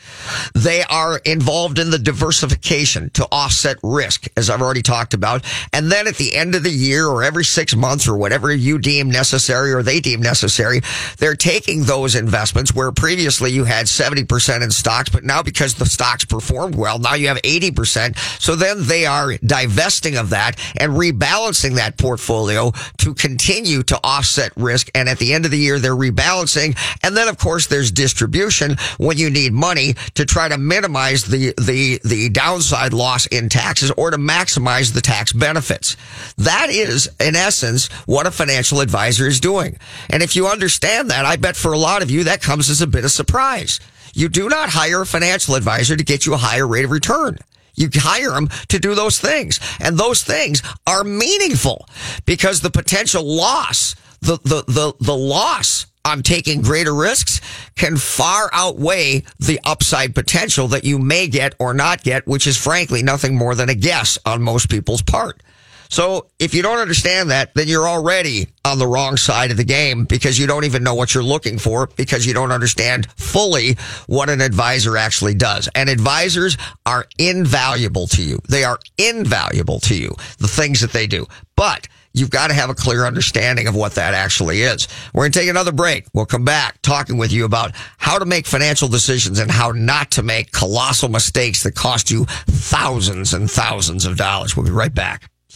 [0.55, 5.45] They are involved in the diversification to offset risk, as I've already talked about.
[5.71, 8.79] And then at the end of the year or every six months or whatever you
[8.79, 10.81] deem necessary or they deem necessary,
[11.19, 15.85] they're taking those investments where previously you had 70% in stocks, but now because the
[15.85, 18.17] stocks performed well, now you have 80%.
[18.39, 24.51] So then they are divesting of that and rebalancing that portfolio to continue to offset
[24.55, 24.89] risk.
[24.95, 26.77] And at the end of the year, they're rebalancing.
[27.03, 31.53] And then of course there's distribution when you need money to try to minimize the,
[31.57, 35.95] the, the downside loss in taxes or to maximize the tax benefits.
[36.37, 39.77] That is in essence what a financial advisor is doing.
[40.09, 42.81] And if you understand that, I bet for a lot of you, that comes as
[42.81, 43.79] a bit of surprise.
[44.13, 47.37] You do not hire a financial advisor to get you a higher rate of return.
[47.75, 49.59] You hire them to do those things.
[49.79, 51.87] And those things are meaningful
[52.25, 57.41] because the potential loss, the, the, the, the loss on taking greater risks
[57.75, 62.57] can far outweigh the upside potential that you may get or not get, which is
[62.57, 65.41] frankly nothing more than a guess on most people's part.
[65.89, 69.63] So if you don't understand that, then you're already on the wrong side of the
[69.63, 73.75] game because you don't even know what you're looking for because you don't understand fully
[74.07, 75.69] what an advisor actually does.
[75.75, 78.39] And advisors are invaluable to you.
[78.49, 81.27] They are invaluable to you, the things that they do.
[81.55, 84.87] But you've got to have a clear understanding of what that actually is.
[85.13, 86.05] We're going to take another break.
[86.13, 90.11] We'll come back talking with you about how to make financial decisions and how not
[90.11, 94.55] to make colossal mistakes that cost you thousands and thousands of dollars.
[94.55, 95.29] We'll be right back.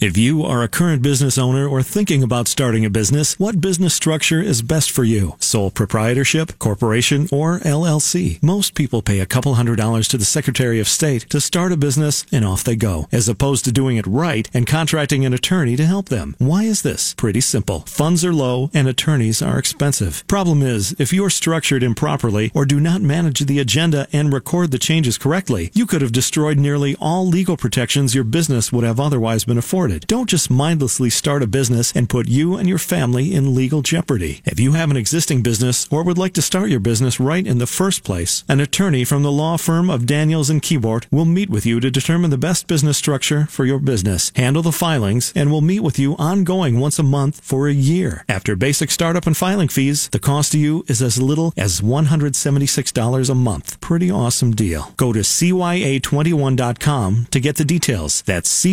[0.00, 3.92] If you are a current business owner or thinking about starting a business, what business
[3.92, 5.36] structure is best for you?
[5.40, 8.42] Sole proprietorship, corporation, or LLC?
[8.42, 11.76] Most people pay a couple hundred dollars to the Secretary of State to start a
[11.76, 15.76] business and off they go, as opposed to doing it right and contracting an attorney
[15.76, 16.34] to help them.
[16.38, 17.12] Why is this?
[17.12, 17.80] Pretty simple.
[17.80, 20.26] Funds are low and attorneys are expensive.
[20.26, 24.78] Problem is, if you're structured improperly or do not manage the agenda and record the
[24.78, 29.44] changes correctly, you could have destroyed nearly all legal protections your business would have otherwise
[29.44, 29.89] been afforded.
[29.98, 34.42] Don't just mindlessly start a business and put you and your family in legal jeopardy.
[34.44, 37.58] If you have an existing business or would like to start your business right in
[37.58, 41.50] the first place, an attorney from the law firm of Daniels and Keyboard will meet
[41.50, 45.50] with you to determine the best business structure for your business, handle the filings, and
[45.50, 48.24] will meet with you ongoing once a month for a year.
[48.28, 53.30] After basic startup and filing fees, the cost to you is as little as $176
[53.30, 53.80] a month.
[53.80, 54.92] Pretty awesome deal.
[54.96, 58.22] Go to CYA21.com to get the details.
[58.22, 58.64] That's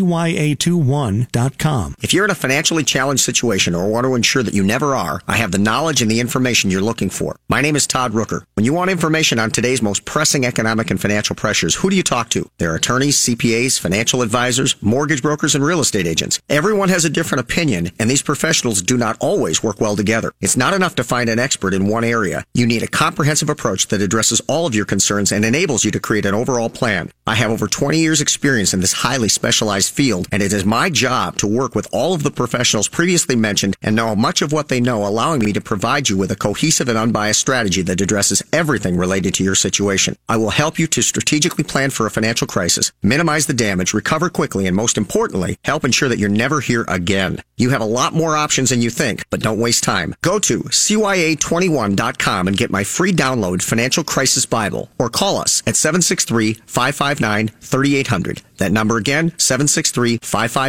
[1.07, 1.95] CYA21.com.
[2.01, 5.21] If you're in a financially challenged situation or want to ensure that you never are,
[5.27, 7.37] I have the knowledge and the information you're looking for.
[7.47, 8.43] My name is Todd Rooker.
[8.55, 12.03] When you want information on today's most pressing economic and financial pressures, who do you
[12.03, 12.49] talk to?
[12.57, 16.39] There are attorneys, CPAs, financial advisors, mortgage brokers, and real estate agents.
[16.49, 20.31] Everyone has a different opinion, and these professionals do not always work well together.
[20.41, 22.43] It's not enough to find an expert in one area.
[22.53, 25.99] You need a comprehensive approach that addresses all of your concerns and enables you to
[25.99, 27.11] create an overall plan.
[27.25, 30.89] I have over 20 years experience in this highly specialized field, and it is my
[30.97, 34.67] job to work with all of the professionals previously mentioned and know much of what
[34.67, 38.43] they know, allowing me to provide you with a cohesive and unbiased strategy that addresses
[38.51, 40.17] everything related to your situation.
[40.27, 44.29] I will help you to strategically plan for a financial crisis, minimize the damage, recover
[44.29, 47.43] quickly, and most importantly, help ensure that you're never here again.
[47.57, 50.15] You have a lot more options than you think, but don't waste time.
[50.21, 55.75] Go to CYA21.com and get my free download Financial Crisis Bible or call us at
[55.75, 58.41] 763-559-3800.
[58.57, 59.31] That number again,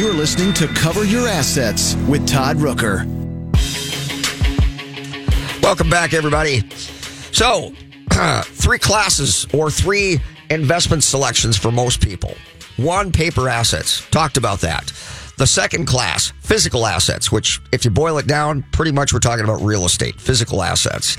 [0.00, 3.04] You're listening to Cover Your Assets with Todd Rooker.
[5.62, 6.66] Welcome back, everybody.
[7.32, 7.74] So,
[8.44, 12.34] three classes or three investment selections for most people.
[12.78, 14.08] One, paper assets.
[14.08, 14.90] Talked about that.
[15.40, 19.42] The second class, physical assets, which, if you boil it down, pretty much we're talking
[19.42, 21.16] about real estate, physical assets.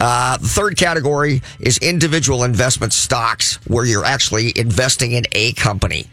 [0.00, 6.06] Uh, the third category is individual investment stocks, where you're actually investing in a company.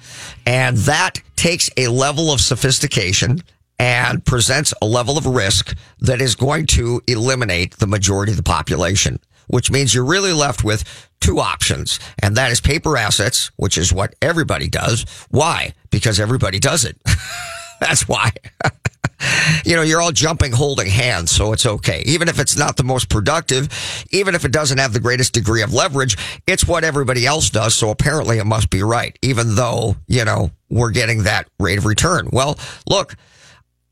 [0.46, 3.42] And that takes a level of sophistication
[3.80, 8.44] and presents a level of risk that is going to eliminate the majority of the
[8.44, 9.18] population,
[9.48, 12.00] which means you're really left with two options.
[12.20, 15.06] And that is paper assets, which is what everybody does.
[15.30, 15.74] Why?
[15.90, 16.98] Because everybody does it.
[17.80, 18.32] That's why.
[19.66, 22.04] you know, you're all jumping holding hands, so it's okay.
[22.06, 23.70] Even if it's not the most productive,
[24.12, 26.18] even if it doesn't have the greatest degree of leverage,
[26.48, 30.52] it's what everybody else does, so apparently it must be right, even though, you know,
[30.70, 32.30] we're getting that rate of return.
[32.32, 32.58] Well,
[32.90, 33.16] look,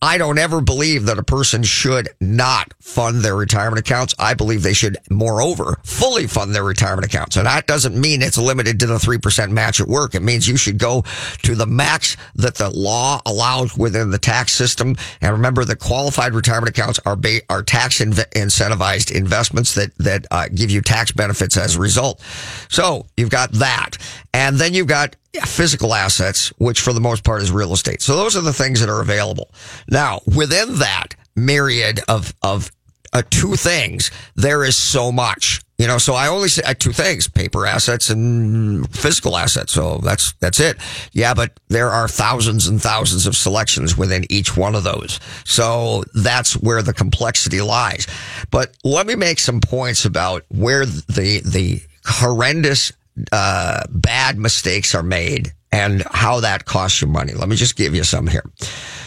[0.04, 4.14] I don't ever believe that a person should not fund their retirement accounts.
[4.20, 7.38] I believe they should, moreover, fully fund their retirement accounts.
[7.38, 10.14] And that doesn't mean it's limited to the 3% match at work.
[10.14, 11.06] It means you should go
[11.44, 14.98] to the max that the law allows within the tax system.
[15.22, 20.28] And remember that qualified retirement accounts are, ba- are tax inv- incentivized investments that, that
[20.32, 22.22] uh, give you tax benefits as a result.
[22.68, 23.92] So you've got that.
[24.34, 28.02] And then you've got physical assets, which for the most part is real estate.
[28.02, 29.50] So those are the things that are available.
[29.90, 32.72] Now, within that myriad of, of
[33.14, 35.62] uh, two things, there is so much.
[35.80, 39.74] You know, so I only say uh, two things: paper assets and physical assets.
[39.74, 40.78] So that's that's it.
[41.14, 45.20] Yeah, but there are thousands and thousands of selections within each one of those.
[45.46, 48.08] So that's where the complexity lies.
[48.52, 52.94] But let me make some points about where the the horrendous
[53.32, 57.34] uh, bad mistakes are made and how that costs you money.
[57.34, 58.44] Let me just give you some here.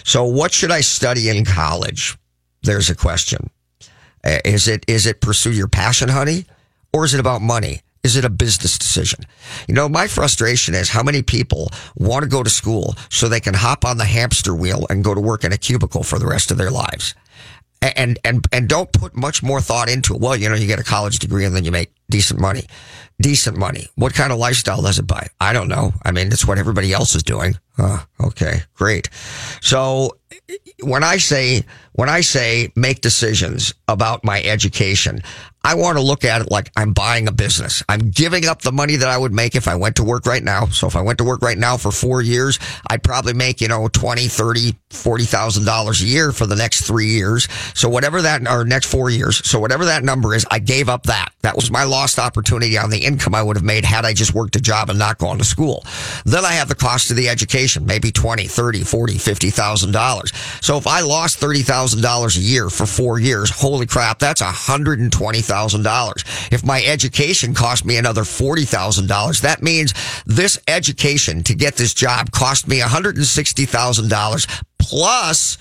[0.04, 2.16] So, what should I study in college?
[2.62, 3.50] There's a question.
[4.24, 6.46] Uh, Is it is it pursue your passion, honey,
[6.92, 7.82] or is it about money?
[8.02, 9.24] Is it a business decision?
[9.66, 13.40] You know, my frustration is how many people want to go to school so they
[13.40, 16.26] can hop on the hamster wheel and go to work in a cubicle for the
[16.26, 17.16] rest of their lives.
[17.94, 20.20] And and and don't put much more thought into it.
[20.20, 22.64] Well, you know, you get a college degree and then you make decent money.
[23.20, 23.88] Decent money.
[23.94, 25.28] What kind of lifestyle does it buy?
[25.40, 25.92] I don't know.
[26.04, 27.58] I mean, it's what everybody else is doing.
[27.78, 29.08] Uh, okay, great.
[29.62, 30.18] So
[30.82, 35.22] when I say when I say make decisions about my education,
[35.66, 37.82] I want to look at it like I'm buying a business.
[37.88, 40.44] I'm giving up the money that I would make if I went to work right
[40.44, 40.66] now.
[40.66, 43.66] So if I went to work right now for 4 years, I'd probably make, you
[43.66, 47.48] know, 20, 30, 40,000 dollars a year for the next 3 years.
[47.74, 49.44] So whatever that or next 4 years.
[49.44, 51.32] So whatever that number is, I gave up that.
[51.42, 54.34] That was my lost opportunity on the income I would have made had I just
[54.34, 55.84] worked a job and not gone to school.
[56.24, 60.32] Then I have the cost of the education, maybe 20, 30, 40, 50,000 dollars.
[60.60, 65.55] So if I lost $30,000 a year for 4 years, holy crap, that's $120,000.
[66.52, 69.94] If my education cost me another $40,000, that means
[70.26, 75.58] this education to get this job cost me $160,000 plus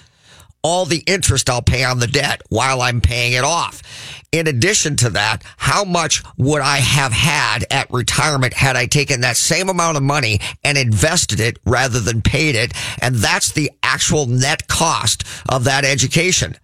[0.65, 3.83] all the interest I'll pay on the debt while I'm paying it off.
[4.31, 9.21] In addition to that, how much would I have had at retirement had I taken
[9.21, 12.73] that same amount of money and invested it rather than paid it?
[12.99, 16.57] And that's the actual net cost of that education.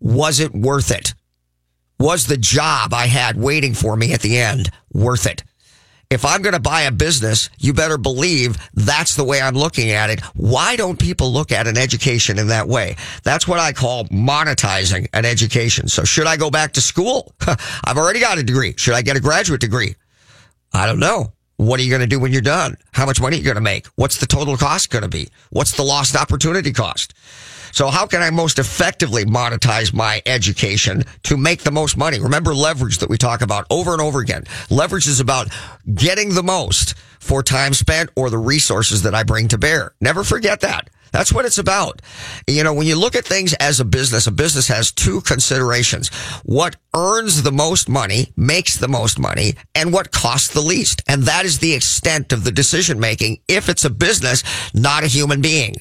[0.00, 1.14] Was it worth it?
[2.00, 5.44] Was the job I had waiting for me at the end worth it?
[6.08, 9.90] If I'm going to buy a business, you better believe that's the way I'm looking
[9.90, 10.20] at it.
[10.34, 12.96] Why don't people look at an education in that way?
[13.22, 15.88] That's what I call monetizing an education.
[15.88, 17.34] So should I go back to school?
[17.84, 18.72] I've already got a degree.
[18.78, 19.94] Should I get a graduate degree?
[20.72, 21.34] I don't know.
[21.58, 22.78] What are you going to do when you're done?
[22.92, 23.86] How much money are you going to make?
[23.96, 25.28] What's the total cost going to be?
[25.50, 27.12] What's the lost opportunity cost?
[27.72, 32.20] So how can I most effectively monetize my education to make the most money?
[32.20, 34.44] Remember leverage that we talk about over and over again.
[34.70, 35.48] Leverage is about
[35.94, 39.94] getting the most for time spent or the resources that I bring to bear.
[40.00, 40.90] Never forget that.
[41.12, 42.02] That's what it's about.
[42.46, 46.08] You know, when you look at things as a business, a business has two considerations.
[46.44, 51.02] What earns the most money, makes the most money, and what costs the least.
[51.08, 55.08] And that is the extent of the decision making if it's a business, not a
[55.08, 55.76] human being.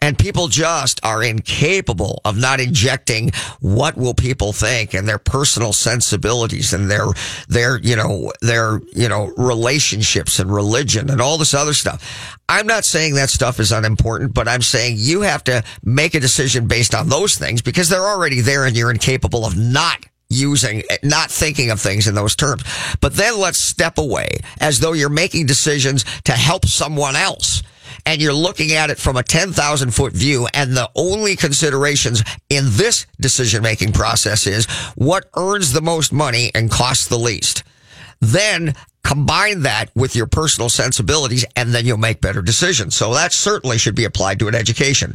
[0.00, 3.30] And people just are incapable of not injecting
[3.60, 7.06] what will people think and their personal sensibilities and their,
[7.48, 12.38] their, you know, their, you know, relationships and religion and all this other stuff.
[12.48, 16.20] I'm not saying that stuff is unimportant, but I'm saying you have to make a
[16.20, 20.82] decision based on those things because they're already there and you're incapable of not using,
[21.02, 22.62] not thinking of things in those terms.
[23.00, 24.28] But then let's step away
[24.60, 27.62] as though you're making decisions to help someone else
[28.06, 32.64] and you're looking at it from a 10,000 foot view and the only considerations in
[32.70, 37.62] this decision making process is what earns the most money and costs the least.
[38.20, 38.74] Then
[39.04, 42.96] combine that with your personal sensibilities and then you'll make better decisions.
[42.96, 45.14] So that certainly should be applied to an education.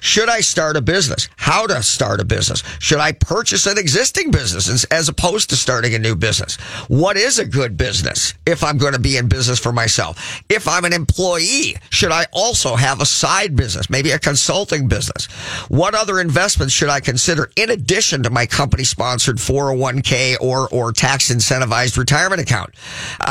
[0.00, 1.28] Should I start a business?
[1.36, 2.62] How to start a business?
[2.78, 6.56] Should I purchase an existing business as, opposed to starting a new business?
[6.86, 10.42] What is a good business if I'm going to be in business for myself?
[10.48, 15.26] If I'm an employee, should I also have a side business, maybe a consulting business?
[15.68, 20.92] What other investments should I consider in addition to my company sponsored 401k or, or
[20.92, 22.74] tax incentivized retirement account?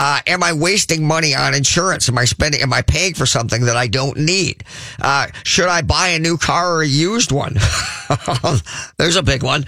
[0.02, 2.08] Uh, am I wasting money on insurance?
[2.08, 4.64] Am I spending, am I paying for something that I don't need?
[5.02, 7.58] Uh, should I buy a new car or a used one?
[8.98, 9.66] There's a big one.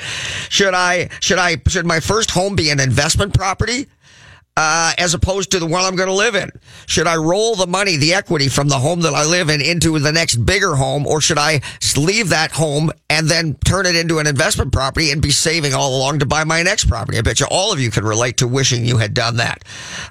[0.47, 3.87] Should I, should I, should my first home be an investment property?
[4.57, 6.49] Uh, as opposed to the one I'm going to live in?
[6.85, 9.97] Should I roll the money, the equity from the home that I live in into
[9.97, 11.61] the next bigger home, or should I
[11.95, 15.95] leave that home and then turn it into an investment property and be saving all
[15.97, 17.17] along to buy my next property?
[17.17, 19.63] I bet you all of you can relate to wishing you had done that.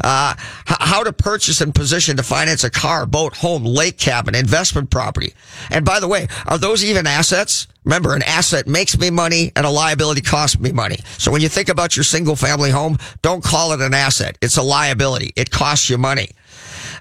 [0.03, 4.34] Uh, h- how to purchase and position to finance a car, boat, home, lake cabin,
[4.34, 5.34] investment property.
[5.70, 7.66] And by the way, are those even assets?
[7.85, 10.99] Remember, an asset makes me money and a liability costs me money.
[11.18, 14.37] So when you think about your single family home, don't call it an asset.
[14.43, 15.33] It's a liability.
[15.37, 16.31] It costs you money.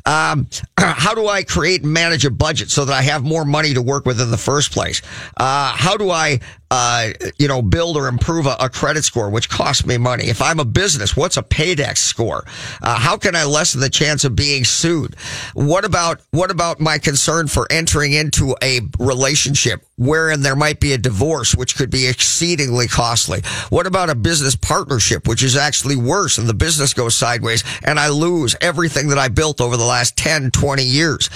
[0.06, 3.74] Um, how do I create and manage a budget so that I have more money
[3.74, 5.02] to work with in the first place?
[5.38, 6.40] Uh, how do I,
[6.72, 10.26] uh, you know, build or improve a, a, credit score, which costs me money?
[10.26, 12.46] If I'm a business, what's a paydex score?
[12.82, 15.16] Uh, how can I lessen the chance of being sued?
[15.56, 20.94] What about, what about my concern for entering into a relationship wherein there might be
[20.94, 23.42] a divorce, which could be exceedingly costly?
[23.70, 28.00] What about a business partnership, which is actually worse and the business goes sideways and
[28.00, 31.32] I lose everything that I built over the last 10, 20 years?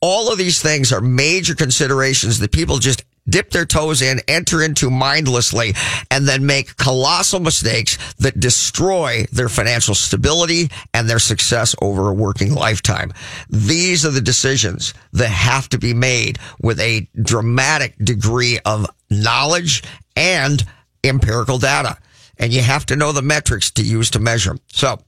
[0.00, 4.62] All of these things are major considerations that people just dip their toes in, enter
[4.62, 5.74] into mindlessly,
[6.10, 12.14] and then make colossal mistakes that destroy their financial stability and their success over a
[12.14, 13.12] working lifetime.
[13.48, 19.82] These are the decisions that have to be made with a dramatic degree of knowledge
[20.16, 20.64] and
[21.04, 21.96] empirical data.
[22.38, 24.60] And you have to know the metrics to use to measure them.
[24.68, 24.98] So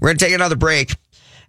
[0.00, 0.94] we're going to take another break.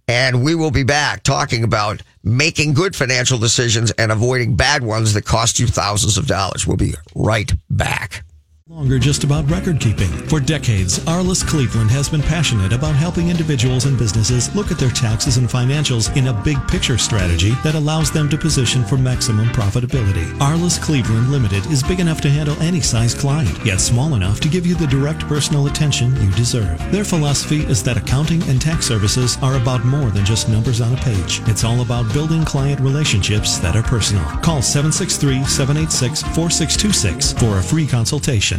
[0.09, 5.13] And we will be back talking about making good financial decisions and avoiding bad ones
[5.13, 6.65] that cost you thousands of dollars.
[6.65, 8.23] We'll be right back
[8.69, 10.11] longer just about record keeping.
[10.29, 14.91] For decades, Arliss Cleveland has been passionate about helping individuals and businesses look at their
[14.91, 19.47] taxes and financials in a big picture strategy that allows them to position for maximum
[19.47, 20.25] profitability.
[20.37, 24.47] Arliss Cleveland Limited is big enough to handle any size client, yet small enough to
[24.47, 26.79] give you the direct personal attention you deserve.
[26.91, 30.93] Their philosophy is that accounting and tax services are about more than just numbers on
[30.93, 31.41] a page.
[31.47, 34.25] It's all about building client relationships that are personal.
[34.41, 38.58] Call 763-786-4626 for a free consultation.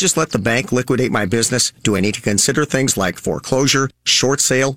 [0.00, 1.72] just let the bank liquidate my business?
[1.82, 4.76] Do I need to consider things like foreclosure, short sale,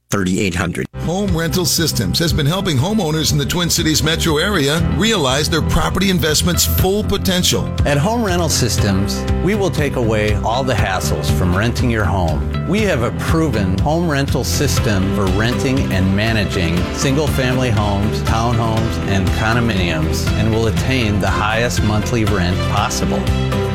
[0.11, 0.85] 3800.
[1.05, 5.63] Home Rental Systems has been helping homeowners in the Twin Cities metro area realize their
[5.63, 7.65] property investment's full potential.
[7.87, 12.67] At Home Rental Systems, we will take away all the hassles from renting your home.
[12.67, 18.97] We have a proven home rental system for renting and managing single family homes, townhomes,
[19.07, 23.19] and condominiums and will attain the highest monthly rent possible.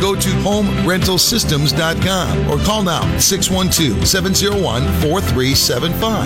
[0.00, 6.25] Go to homerentalsystems.com or call now 612 701 4375.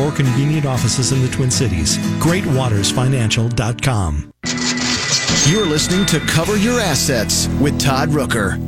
[0.00, 1.98] Four convenient offices in the Twin Cities.
[2.20, 4.32] GreatWatersFinancial.com.
[5.46, 8.58] You're listening to Cover Your Assets with Todd Rooker.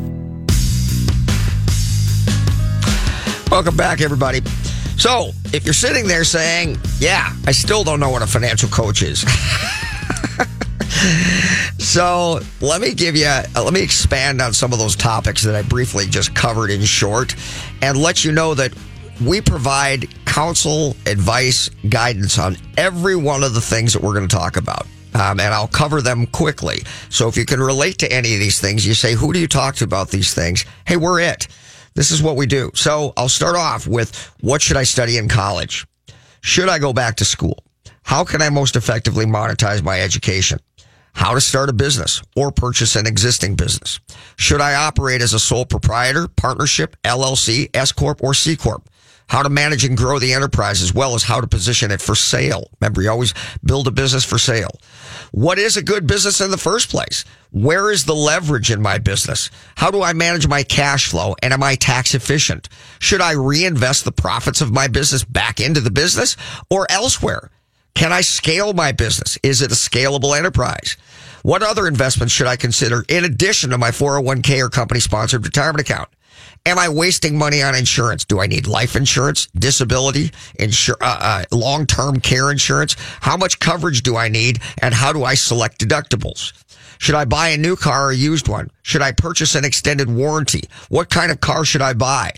[3.51, 4.43] Welcome back, everybody.
[4.99, 9.01] So, if you're sitting there saying, Yeah, I still don't know what a financial coach
[9.01, 9.21] is.
[11.79, 15.55] so, let me give you, uh, let me expand on some of those topics that
[15.55, 17.35] I briefly just covered in short
[17.81, 18.75] and let you know that
[19.27, 24.37] we provide counsel, advice, guidance on every one of the things that we're going to
[24.37, 24.87] talk about.
[25.15, 26.83] Um, and I'll cover them quickly.
[27.11, 29.49] So if you can relate to any of these things, you say, who do you
[29.49, 30.65] talk to about these things?
[30.87, 31.49] Hey, we're it.
[31.95, 32.71] This is what we do.
[32.75, 35.87] So I'll start off with what should I study in college?
[36.41, 37.63] Should I go back to school?
[38.05, 40.59] How can I most effectively monetize my education?
[41.15, 44.01] How to start a business or purchase an existing business?
[44.37, 48.89] Should I operate as a sole proprietor, partnership, LLC, S Corp, or C Corp?
[49.29, 52.15] How to manage and grow the enterprise as well as how to position it for
[52.15, 52.69] sale.
[52.81, 54.71] Remember, you always build a business for sale.
[55.31, 57.25] What is a good business in the first place?
[57.51, 59.51] Where is the leverage in my business?
[59.77, 62.69] How do I manage my cash flow and am I tax efficient?
[62.99, 66.37] Should I reinvest the profits of my business back into the business
[66.71, 67.51] or elsewhere?
[67.95, 69.39] Can I scale my business?
[69.43, 70.97] Is it a scalable enterprise?
[71.43, 75.81] What other investments should I consider in addition to my 401k or company sponsored retirement
[75.81, 76.09] account?
[76.65, 78.25] Am I wasting money on insurance?
[78.25, 80.31] Do I need life insurance, disability,
[80.61, 82.95] insur- uh, uh, long-term care insurance?
[83.21, 86.53] How much coverage do I need and how do I select deductibles?
[86.99, 88.71] Should I buy a new car or a used one?
[88.83, 90.69] Should I purchase an extended warranty?
[90.89, 92.35] What kind of car should I buy?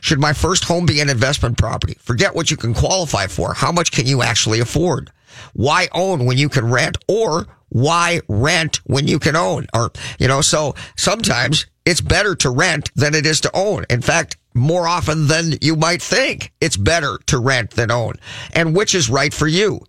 [0.00, 1.96] Should my first home be an investment property?
[2.00, 3.54] Forget what you can qualify for.
[3.54, 5.12] How much can you actually afford?
[5.52, 9.66] Why own when you can rent or why rent when you can own?
[9.72, 13.84] Or, you know, so sometimes it's better to rent than it is to own.
[13.90, 18.14] In fact, more often than you might think, it's better to rent than own.
[18.54, 19.80] And which is right for you?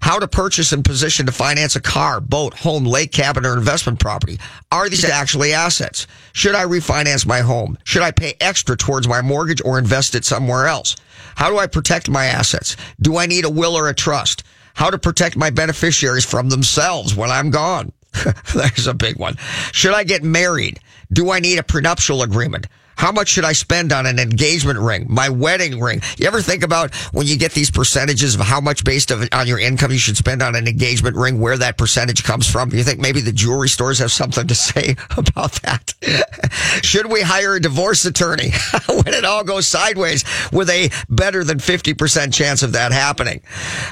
[0.00, 3.98] How to purchase and position to finance a car, boat, home, lake cabin, or investment
[3.98, 4.38] property.
[4.70, 6.06] Are these actually assets?
[6.32, 7.76] Should I refinance my home?
[7.82, 10.94] Should I pay extra towards my mortgage or invest it somewhere else?
[11.34, 12.76] How do I protect my assets?
[13.00, 14.44] Do I need a will or a trust?
[14.74, 17.92] How to protect my beneficiaries from themselves when I'm gone?
[18.54, 19.36] There's a big one.
[19.72, 20.78] Should I get married?
[21.12, 22.68] Do I need a prenuptial agreement?
[23.00, 26.02] How much should I spend on an engagement ring, my wedding ring?
[26.18, 29.58] You ever think about when you get these percentages of how much based on your
[29.58, 32.74] income you should spend on an engagement ring, where that percentage comes from?
[32.74, 35.94] You think maybe the jewelry stores have something to say about that?
[36.82, 38.50] should we hire a divorce attorney
[38.86, 40.22] when it all goes sideways
[40.52, 43.40] with a better than 50% chance of that happening?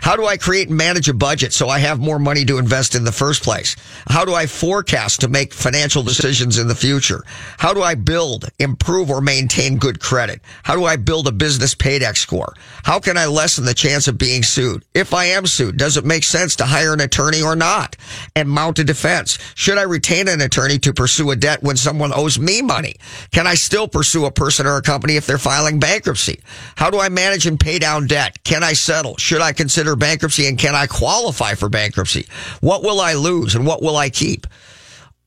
[0.02, 2.94] How do I create and manage a budget so I have more money to invest
[2.94, 3.74] in the first place?
[4.08, 7.24] How do I forecast to make financial decisions in the future?
[7.56, 10.40] How do I build, improve, improve or maintain good credit?
[10.64, 12.54] How do I build a business paydex score?
[12.82, 14.84] How can I lessen the chance of being sued?
[14.94, 17.94] If I am sued, does it make sense to hire an attorney or not
[18.34, 19.38] and mount a defense?
[19.54, 22.96] Should I retain an attorney to pursue a debt when someone owes me money?
[23.32, 26.40] Can I still pursue a person or a company if they're filing bankruptcy?
[26.76, 28.42] How do I manage and pay down debt?
[28.42, 29.16] Can I settle?
[29.16, 32.26] Should I consider bankruptcy and can I qualify for bankruptcy?
[32.60, 34.46] What will I lose and what will I keep?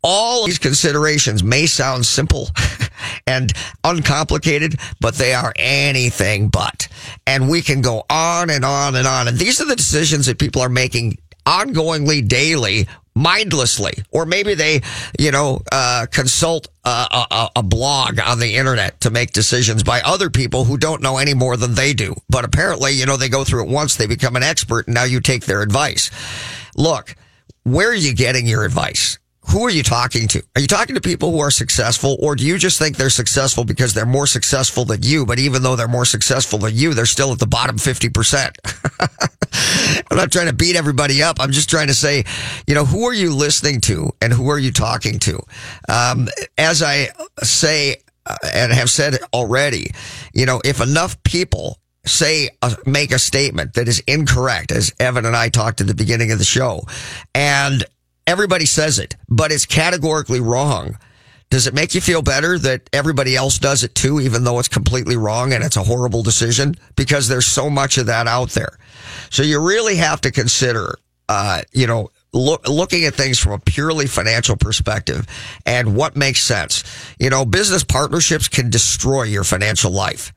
[0.03, 2.49] All these considerations may sound simple
[3.27, 3.51] and
[3.83, 6.87] uncomplicated, but they are anything but.
[7.25, 9.27] And we can go on and on and on.
[9.27, 14.81] And these are the decisions that people are making ongoingly daily mindlessly, or maybe they,
[15.19, 20.01] you know, uh, consult a, a, a blog on the internet to make decisions by
[20.01, 22.15] other people who don't know any more than they do.
[22.29, 25.03] But apparently, you know, they go through it once, they become an expert, and now
[25.03, 26.09] you take their advice.
[26.77, 27.15] Look,
[27.63, 29.19] where are you getting your advice?
[29.49, 30.43] Who are you talking to?
[30.55, 33.63] Are you talking to people who are successful or do you just think they're successful
[33.63, 35.25] because they're more successful than you?
[35.25, 38.51] But even though they're more successful than you, they're still at the bottom 50%.
[40.11, 41.37] I'm not trying to beat everybody up.
[41.39, 42.23] I'm just trying to say,
[42.67, 45.39] you know, who are you listening to and who are you talking to?
[45.89, 47.09] Um, as I
[47.41, 49.91] say uh, and have said already,
[50.33, 55.25] you know, if enough people say uh, make a statement that is incorrect as Evan
[55.25, 56.83] and I talked at the beginning of the show
[57.35, 57.83] and
[58.27, 60.97] everybody says it but it's categorically wrong.
[61.49, 64.69] Does it make you feel better that everybody else does it too even though it's
[64.69, 66.75] completely wrong and it's a horrible decision?
[66.95, 68.77] Because there's so much of that out there.
[69.29, 70.95] So you really have to consider
[71.27, 75.27] uh, you know look, looking at things from a purely financial perspective
[75.65, 76.83] and what makes sense.
[77.19, 80.33] You know business partnerships can destroy your financial life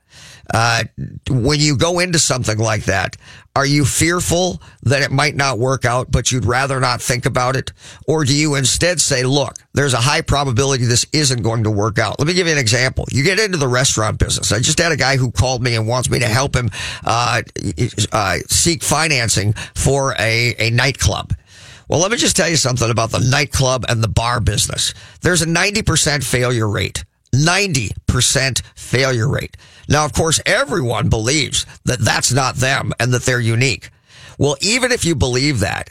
[0.52, 0.84] uh,
[1.28, 3.16] when you go into something like that,
[3.56, 7.54] are you fearful that it might not work out, but you'd rather not think about
[7.54, 7.72] it?
[8.08, 11.98] Or do you instead say, look, there's a high probability this isn't going to work
[11.98, 12.18] out?
[12.18, 13.06] Let me give you an example.
[13.10, 14.50] You get into the restaurant business.
[14.50, 16.68] I just had a guy who called me and wants me to help him,
[17.04, 17.42] uh,
[18.12, 21.32] uh, seek financing for a, a nightclub.
[21.88, 24.94] Well, let me just tell you something about the nightclub and the bar business.
[25.20, 27.04] There's a 90% failure rate.
[27.34, 29.56] 90% failure rate.
[29.88, 33.90] Now, of course, everyone believes that that's not them and that they're unique.
[34.38, 35.90] Well, even if you believe that,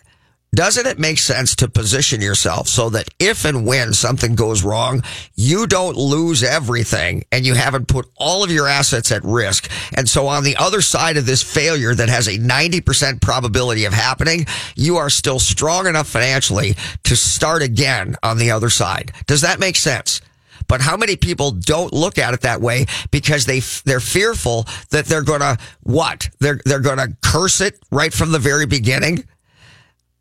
[0.53, 5.01] doesn't it make sense to position yourself so that if and when something goes wrong,
[5.35, 9.67] you don't lose everything and you haven't put all of your assets at risk?
[9.97, 13.93] And so on the other side of this failure that has a 90% probability of
[13.93, 16.75] happening, you are still strong enough financially
[17.05, 19.11] to start again on the other side.
[19.25, 20.21] Does that make sense?
[20.67, 25.05] But how many people don't look at it that way because they they're fearful that
[25.05, 26.29] they're going to what?
[26.39, 29.25] They're they're going to curse it right from the very beginning.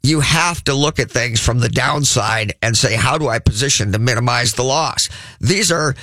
[0.03, 3.93] You have to look at things from the downside and say, how do I position
[3.93, 5.09] to minimize the loss?
[5.41, 5.95] These are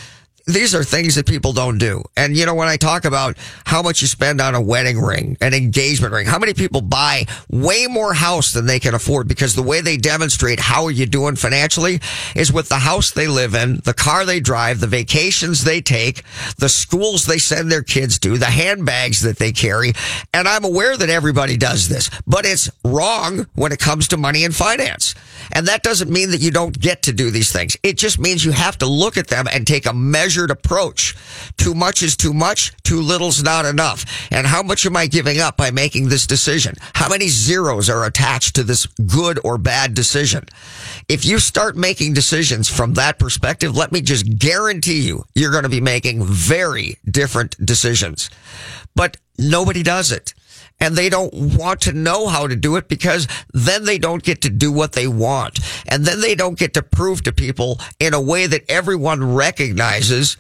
[0.54, 2.04] these are things that people don't do.
[2.18, 5.38] And you know, when I talk about how much you spend on a wedding ring,
[5.42, 9.56] an engagement ring, how many people buy way more house than they can afford because
[9.56, 12.00] the way they demonstrate how are you doing financially
[12.36, 16.24] is with the house they live in, the car they drive, the vacations they take,
[16.58, 19.94] the schools they send their kids to, the handbags that they carry.
[20.34, 24.44] And I'm aware that everybody does this, but it's wrong when it comes to money
[24.44, 25.16] and finance.
[25.52, 27.78] And that doesn't mean that you don't get to do these things.
[27.84, 31.16] It just means you have to look at them and take a measured approach.
[31.58, 32.74] Too much is too much.
[32.84, 34.06] Too little's not enough.
[34.32, 36.76] And how much am I giving up by making this decision?
[36.94, 40.46] How many zeros are attached to this good or bad decision?
[41.08, 45.64] If you start making decisions from that perspective, let me just guarantee you, you're going
[45.64, 48.30] to be making very different decisions.
[48.96, 50.34] But nobody does it
[50.80, 54.42] and they don't want to know how to do it because then they don't get
[54.42, 55.60] to do what they want.
[55.88, 60.38] And then they don't get to prove to people in a way that everyone recognizes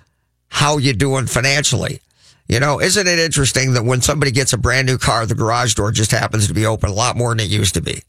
[0.48, 2.02] how you're doing financially.
[2.48, 5.76] You know, isn't it interesting that when somebody gets a brand new car, the garage
[5.76, 8.02] door just happens to be open a lot more than it used to be?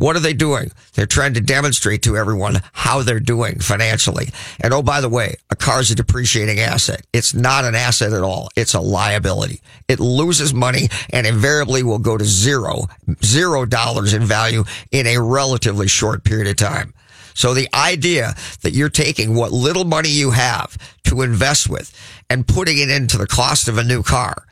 [0.00, 0.70] What are they doing?
[0.94, 4.30] They're trying to demonstrate to everyone how they're doing financially.
[4.58, 7.04] And oh, by the way, a car is a depreciating asset.
[7.12, 8.48] It's not an asset at all.
[8.56, 9.60] It's a liability.
[9.88, 12.86] It loses money and invariably will go to zero,
[13.22, 16.94] zero dollars in value in a relatively short period of time.
[17.34, 21.94] So the idea that you're taking what little money you have to invest with
[22.30, 24.46] and putting it into the cost of a new car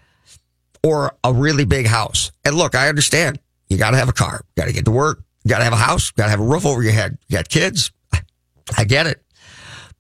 [0.85, 2.33] or a really big house.
[2.45, 3.39] And look, I understand
[3.71, 5.73] you got to have a car, got to get to work, you got to have
[5.73, 7.17] a house, got to have a roof over your head.
[7.27, 7.91] You got kids.
[8.77, 9.23] I get it.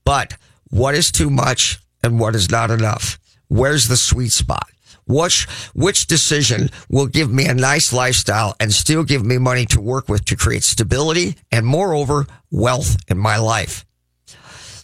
[0.04, 0.36] But
[0.68, 3.18] what is too much and what is not enough?
[3.48, 4.68] Where's the sweet spot?
[5.06, 9.80] Which, which decision will give me a nice lifestyle and still give me money to
[9.80, 13.86] work with to create stability and moreover, wealth in my life?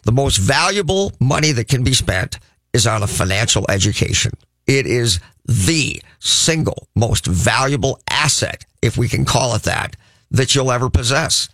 [0.04, 2.38] The most valuable money that can be spent
[2.72, 4.32] is on a financial education.
[4.66, 9.96] It is the single most valuable asset, if we can call it that,
[10.34, 11.48] that you'll ever possess.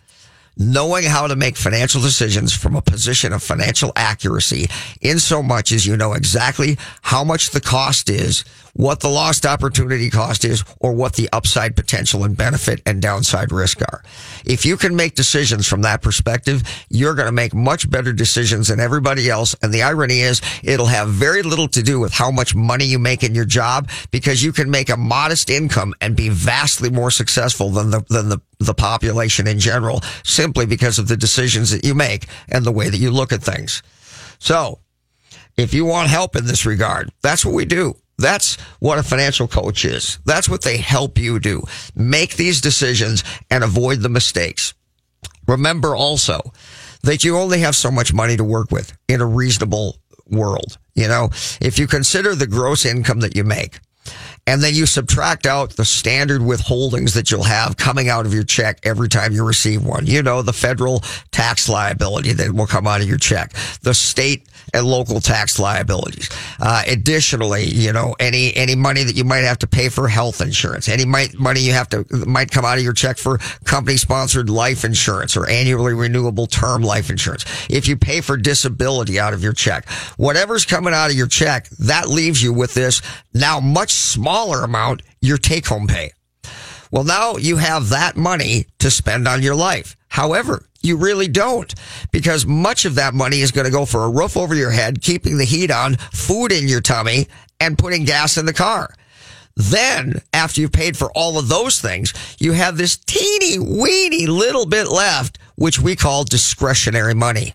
[0.57, 4.67] Knowing how to make financial decisions from a position of financial accuracy
[4.99, 8.43] in so much as you know exactly how much the cost is
[8.73, 13.51] what the lost opportunity cost is or what the upside potential and benefit and downside
[13.51, 14.03] risk are.
[14.45, 18.67] If you can make decisions from that perspective, you're going to make much better decisions
[18.67, 19.55] than everybody else.
[19.61, 22.99] And the irony is it'll have very little to do with how much money you
[22.99, 27.11] make in your job because you can make a modest income and be vastly more
[27.11, 31.85] successful than the, than the, the population in general simply because of the decisions that
[31.85, 33.83] you make and the way that you look at things.
[34.39, 34.79] So
[35.57, 37.95] if you want help in this regard, that's what we do.
[38.21, 40.19] That's what a financial coach is.
[40.25, 41.63] That's what they help you do.
[41.95, 44.73] Make these decisions and avoid the mistakes.
[45.47, 46.39] Remember also
[47.03, 49.97] that you only have so much money to work with in a reasonable
[50.29, 50.77] world.
[50.95, 53.79] You know, if you consider the gross income that you make,
[54.47, 58.43] and then you subtract out the standard withholdings that you'll have coming out of your
[58.43, 60.07] check every time you receive one.
[60.07, 61.01] You know, the federal
[61.31, 63.53] tax liability that will come out of your check,
[63.83, 66.29] the state and local tax liabilities.
[66.59, 70.41] Uh, additionally, you know, any, any money that you might have to pay for health
[70.41, 73.97] insurance, any might, money you have to, might come out of your check for company
[73.97, 77.45] sponsored life insurance or annually renewable term life insurance.
[77.69, 81.69] If you pay for disability out of your check, whatever's coming out of your check,
[81.79, 83.01] that leaves you with this
[83.33, 86.11] now much smaller amount, your take home pay.
[86.91, 89.95] Well, now you have that money to spend on your life.
[90.09, 91.73] However, you really don't
[92.11, 95.01] because much of that money is going to go for a roof over your head,
[95.01, 97.27] keeping the heat on, food in your tummy,
[97.59, 98.93] and putting gas in the car.
[99.55, 104.65] Then, after you've paid for all of those things, you have this teeny weeny little
[104.65, 107.53] bit left, which we call discretionary money.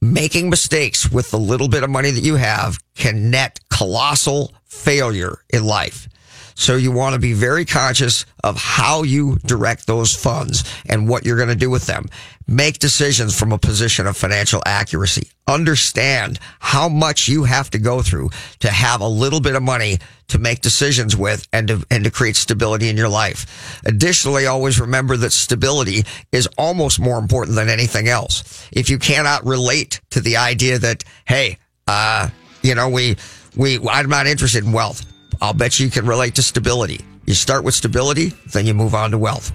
[0.00, 5.38] Making mistakes with the little bit of money that you have can net colossal failure
[5.50, 6.08] in life.
[6.54, 11.24] So you want to be very conscious of how you direct those funds and what
[11.24, 12.06] you're going to do with them.
[12.46, 15.30] Make decisions from a position of financial accuracy.
[15.48, 18.30] Understand how much you have to go through
[18.60, 19.98] to have a little bit of money
[20.28, 23.80] to make decisions with and to, and to create stability in your life.
[23.84, 28.68] Additionally, always remember that stability is almost more important than anything else.
[28.72, 32.28] If you cannot relate to the idea that, hey, uh,
[32.62, 33.16] you know, we,
[33.56, 35.04] we, I'm not interested in wealth.
[35.44, 37.00] I'll bet you can relate to stability.
[37.26, 39.52] You start with stability, then you move on to wealth.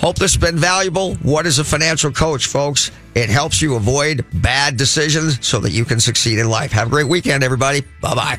[0.00, 1.16] Hope this has been valuable.
[1.16, 2.90] What is a financial coach, folks?
[3.14, 6.72] It helps you avoid bad decisions so that you can succeed in life.
[6.72, 7.82] Have a great weekend, everybody.
[8.00, 8.38] Bye bye.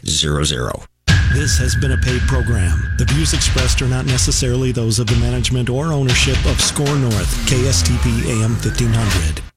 [1.33, 2.91] This has been a paid program.
[2.97, 7.31] The views expressed are not necessarily those of the management or ownership of SKOR North,
[7.47, 9.50] KSTP AM 1500.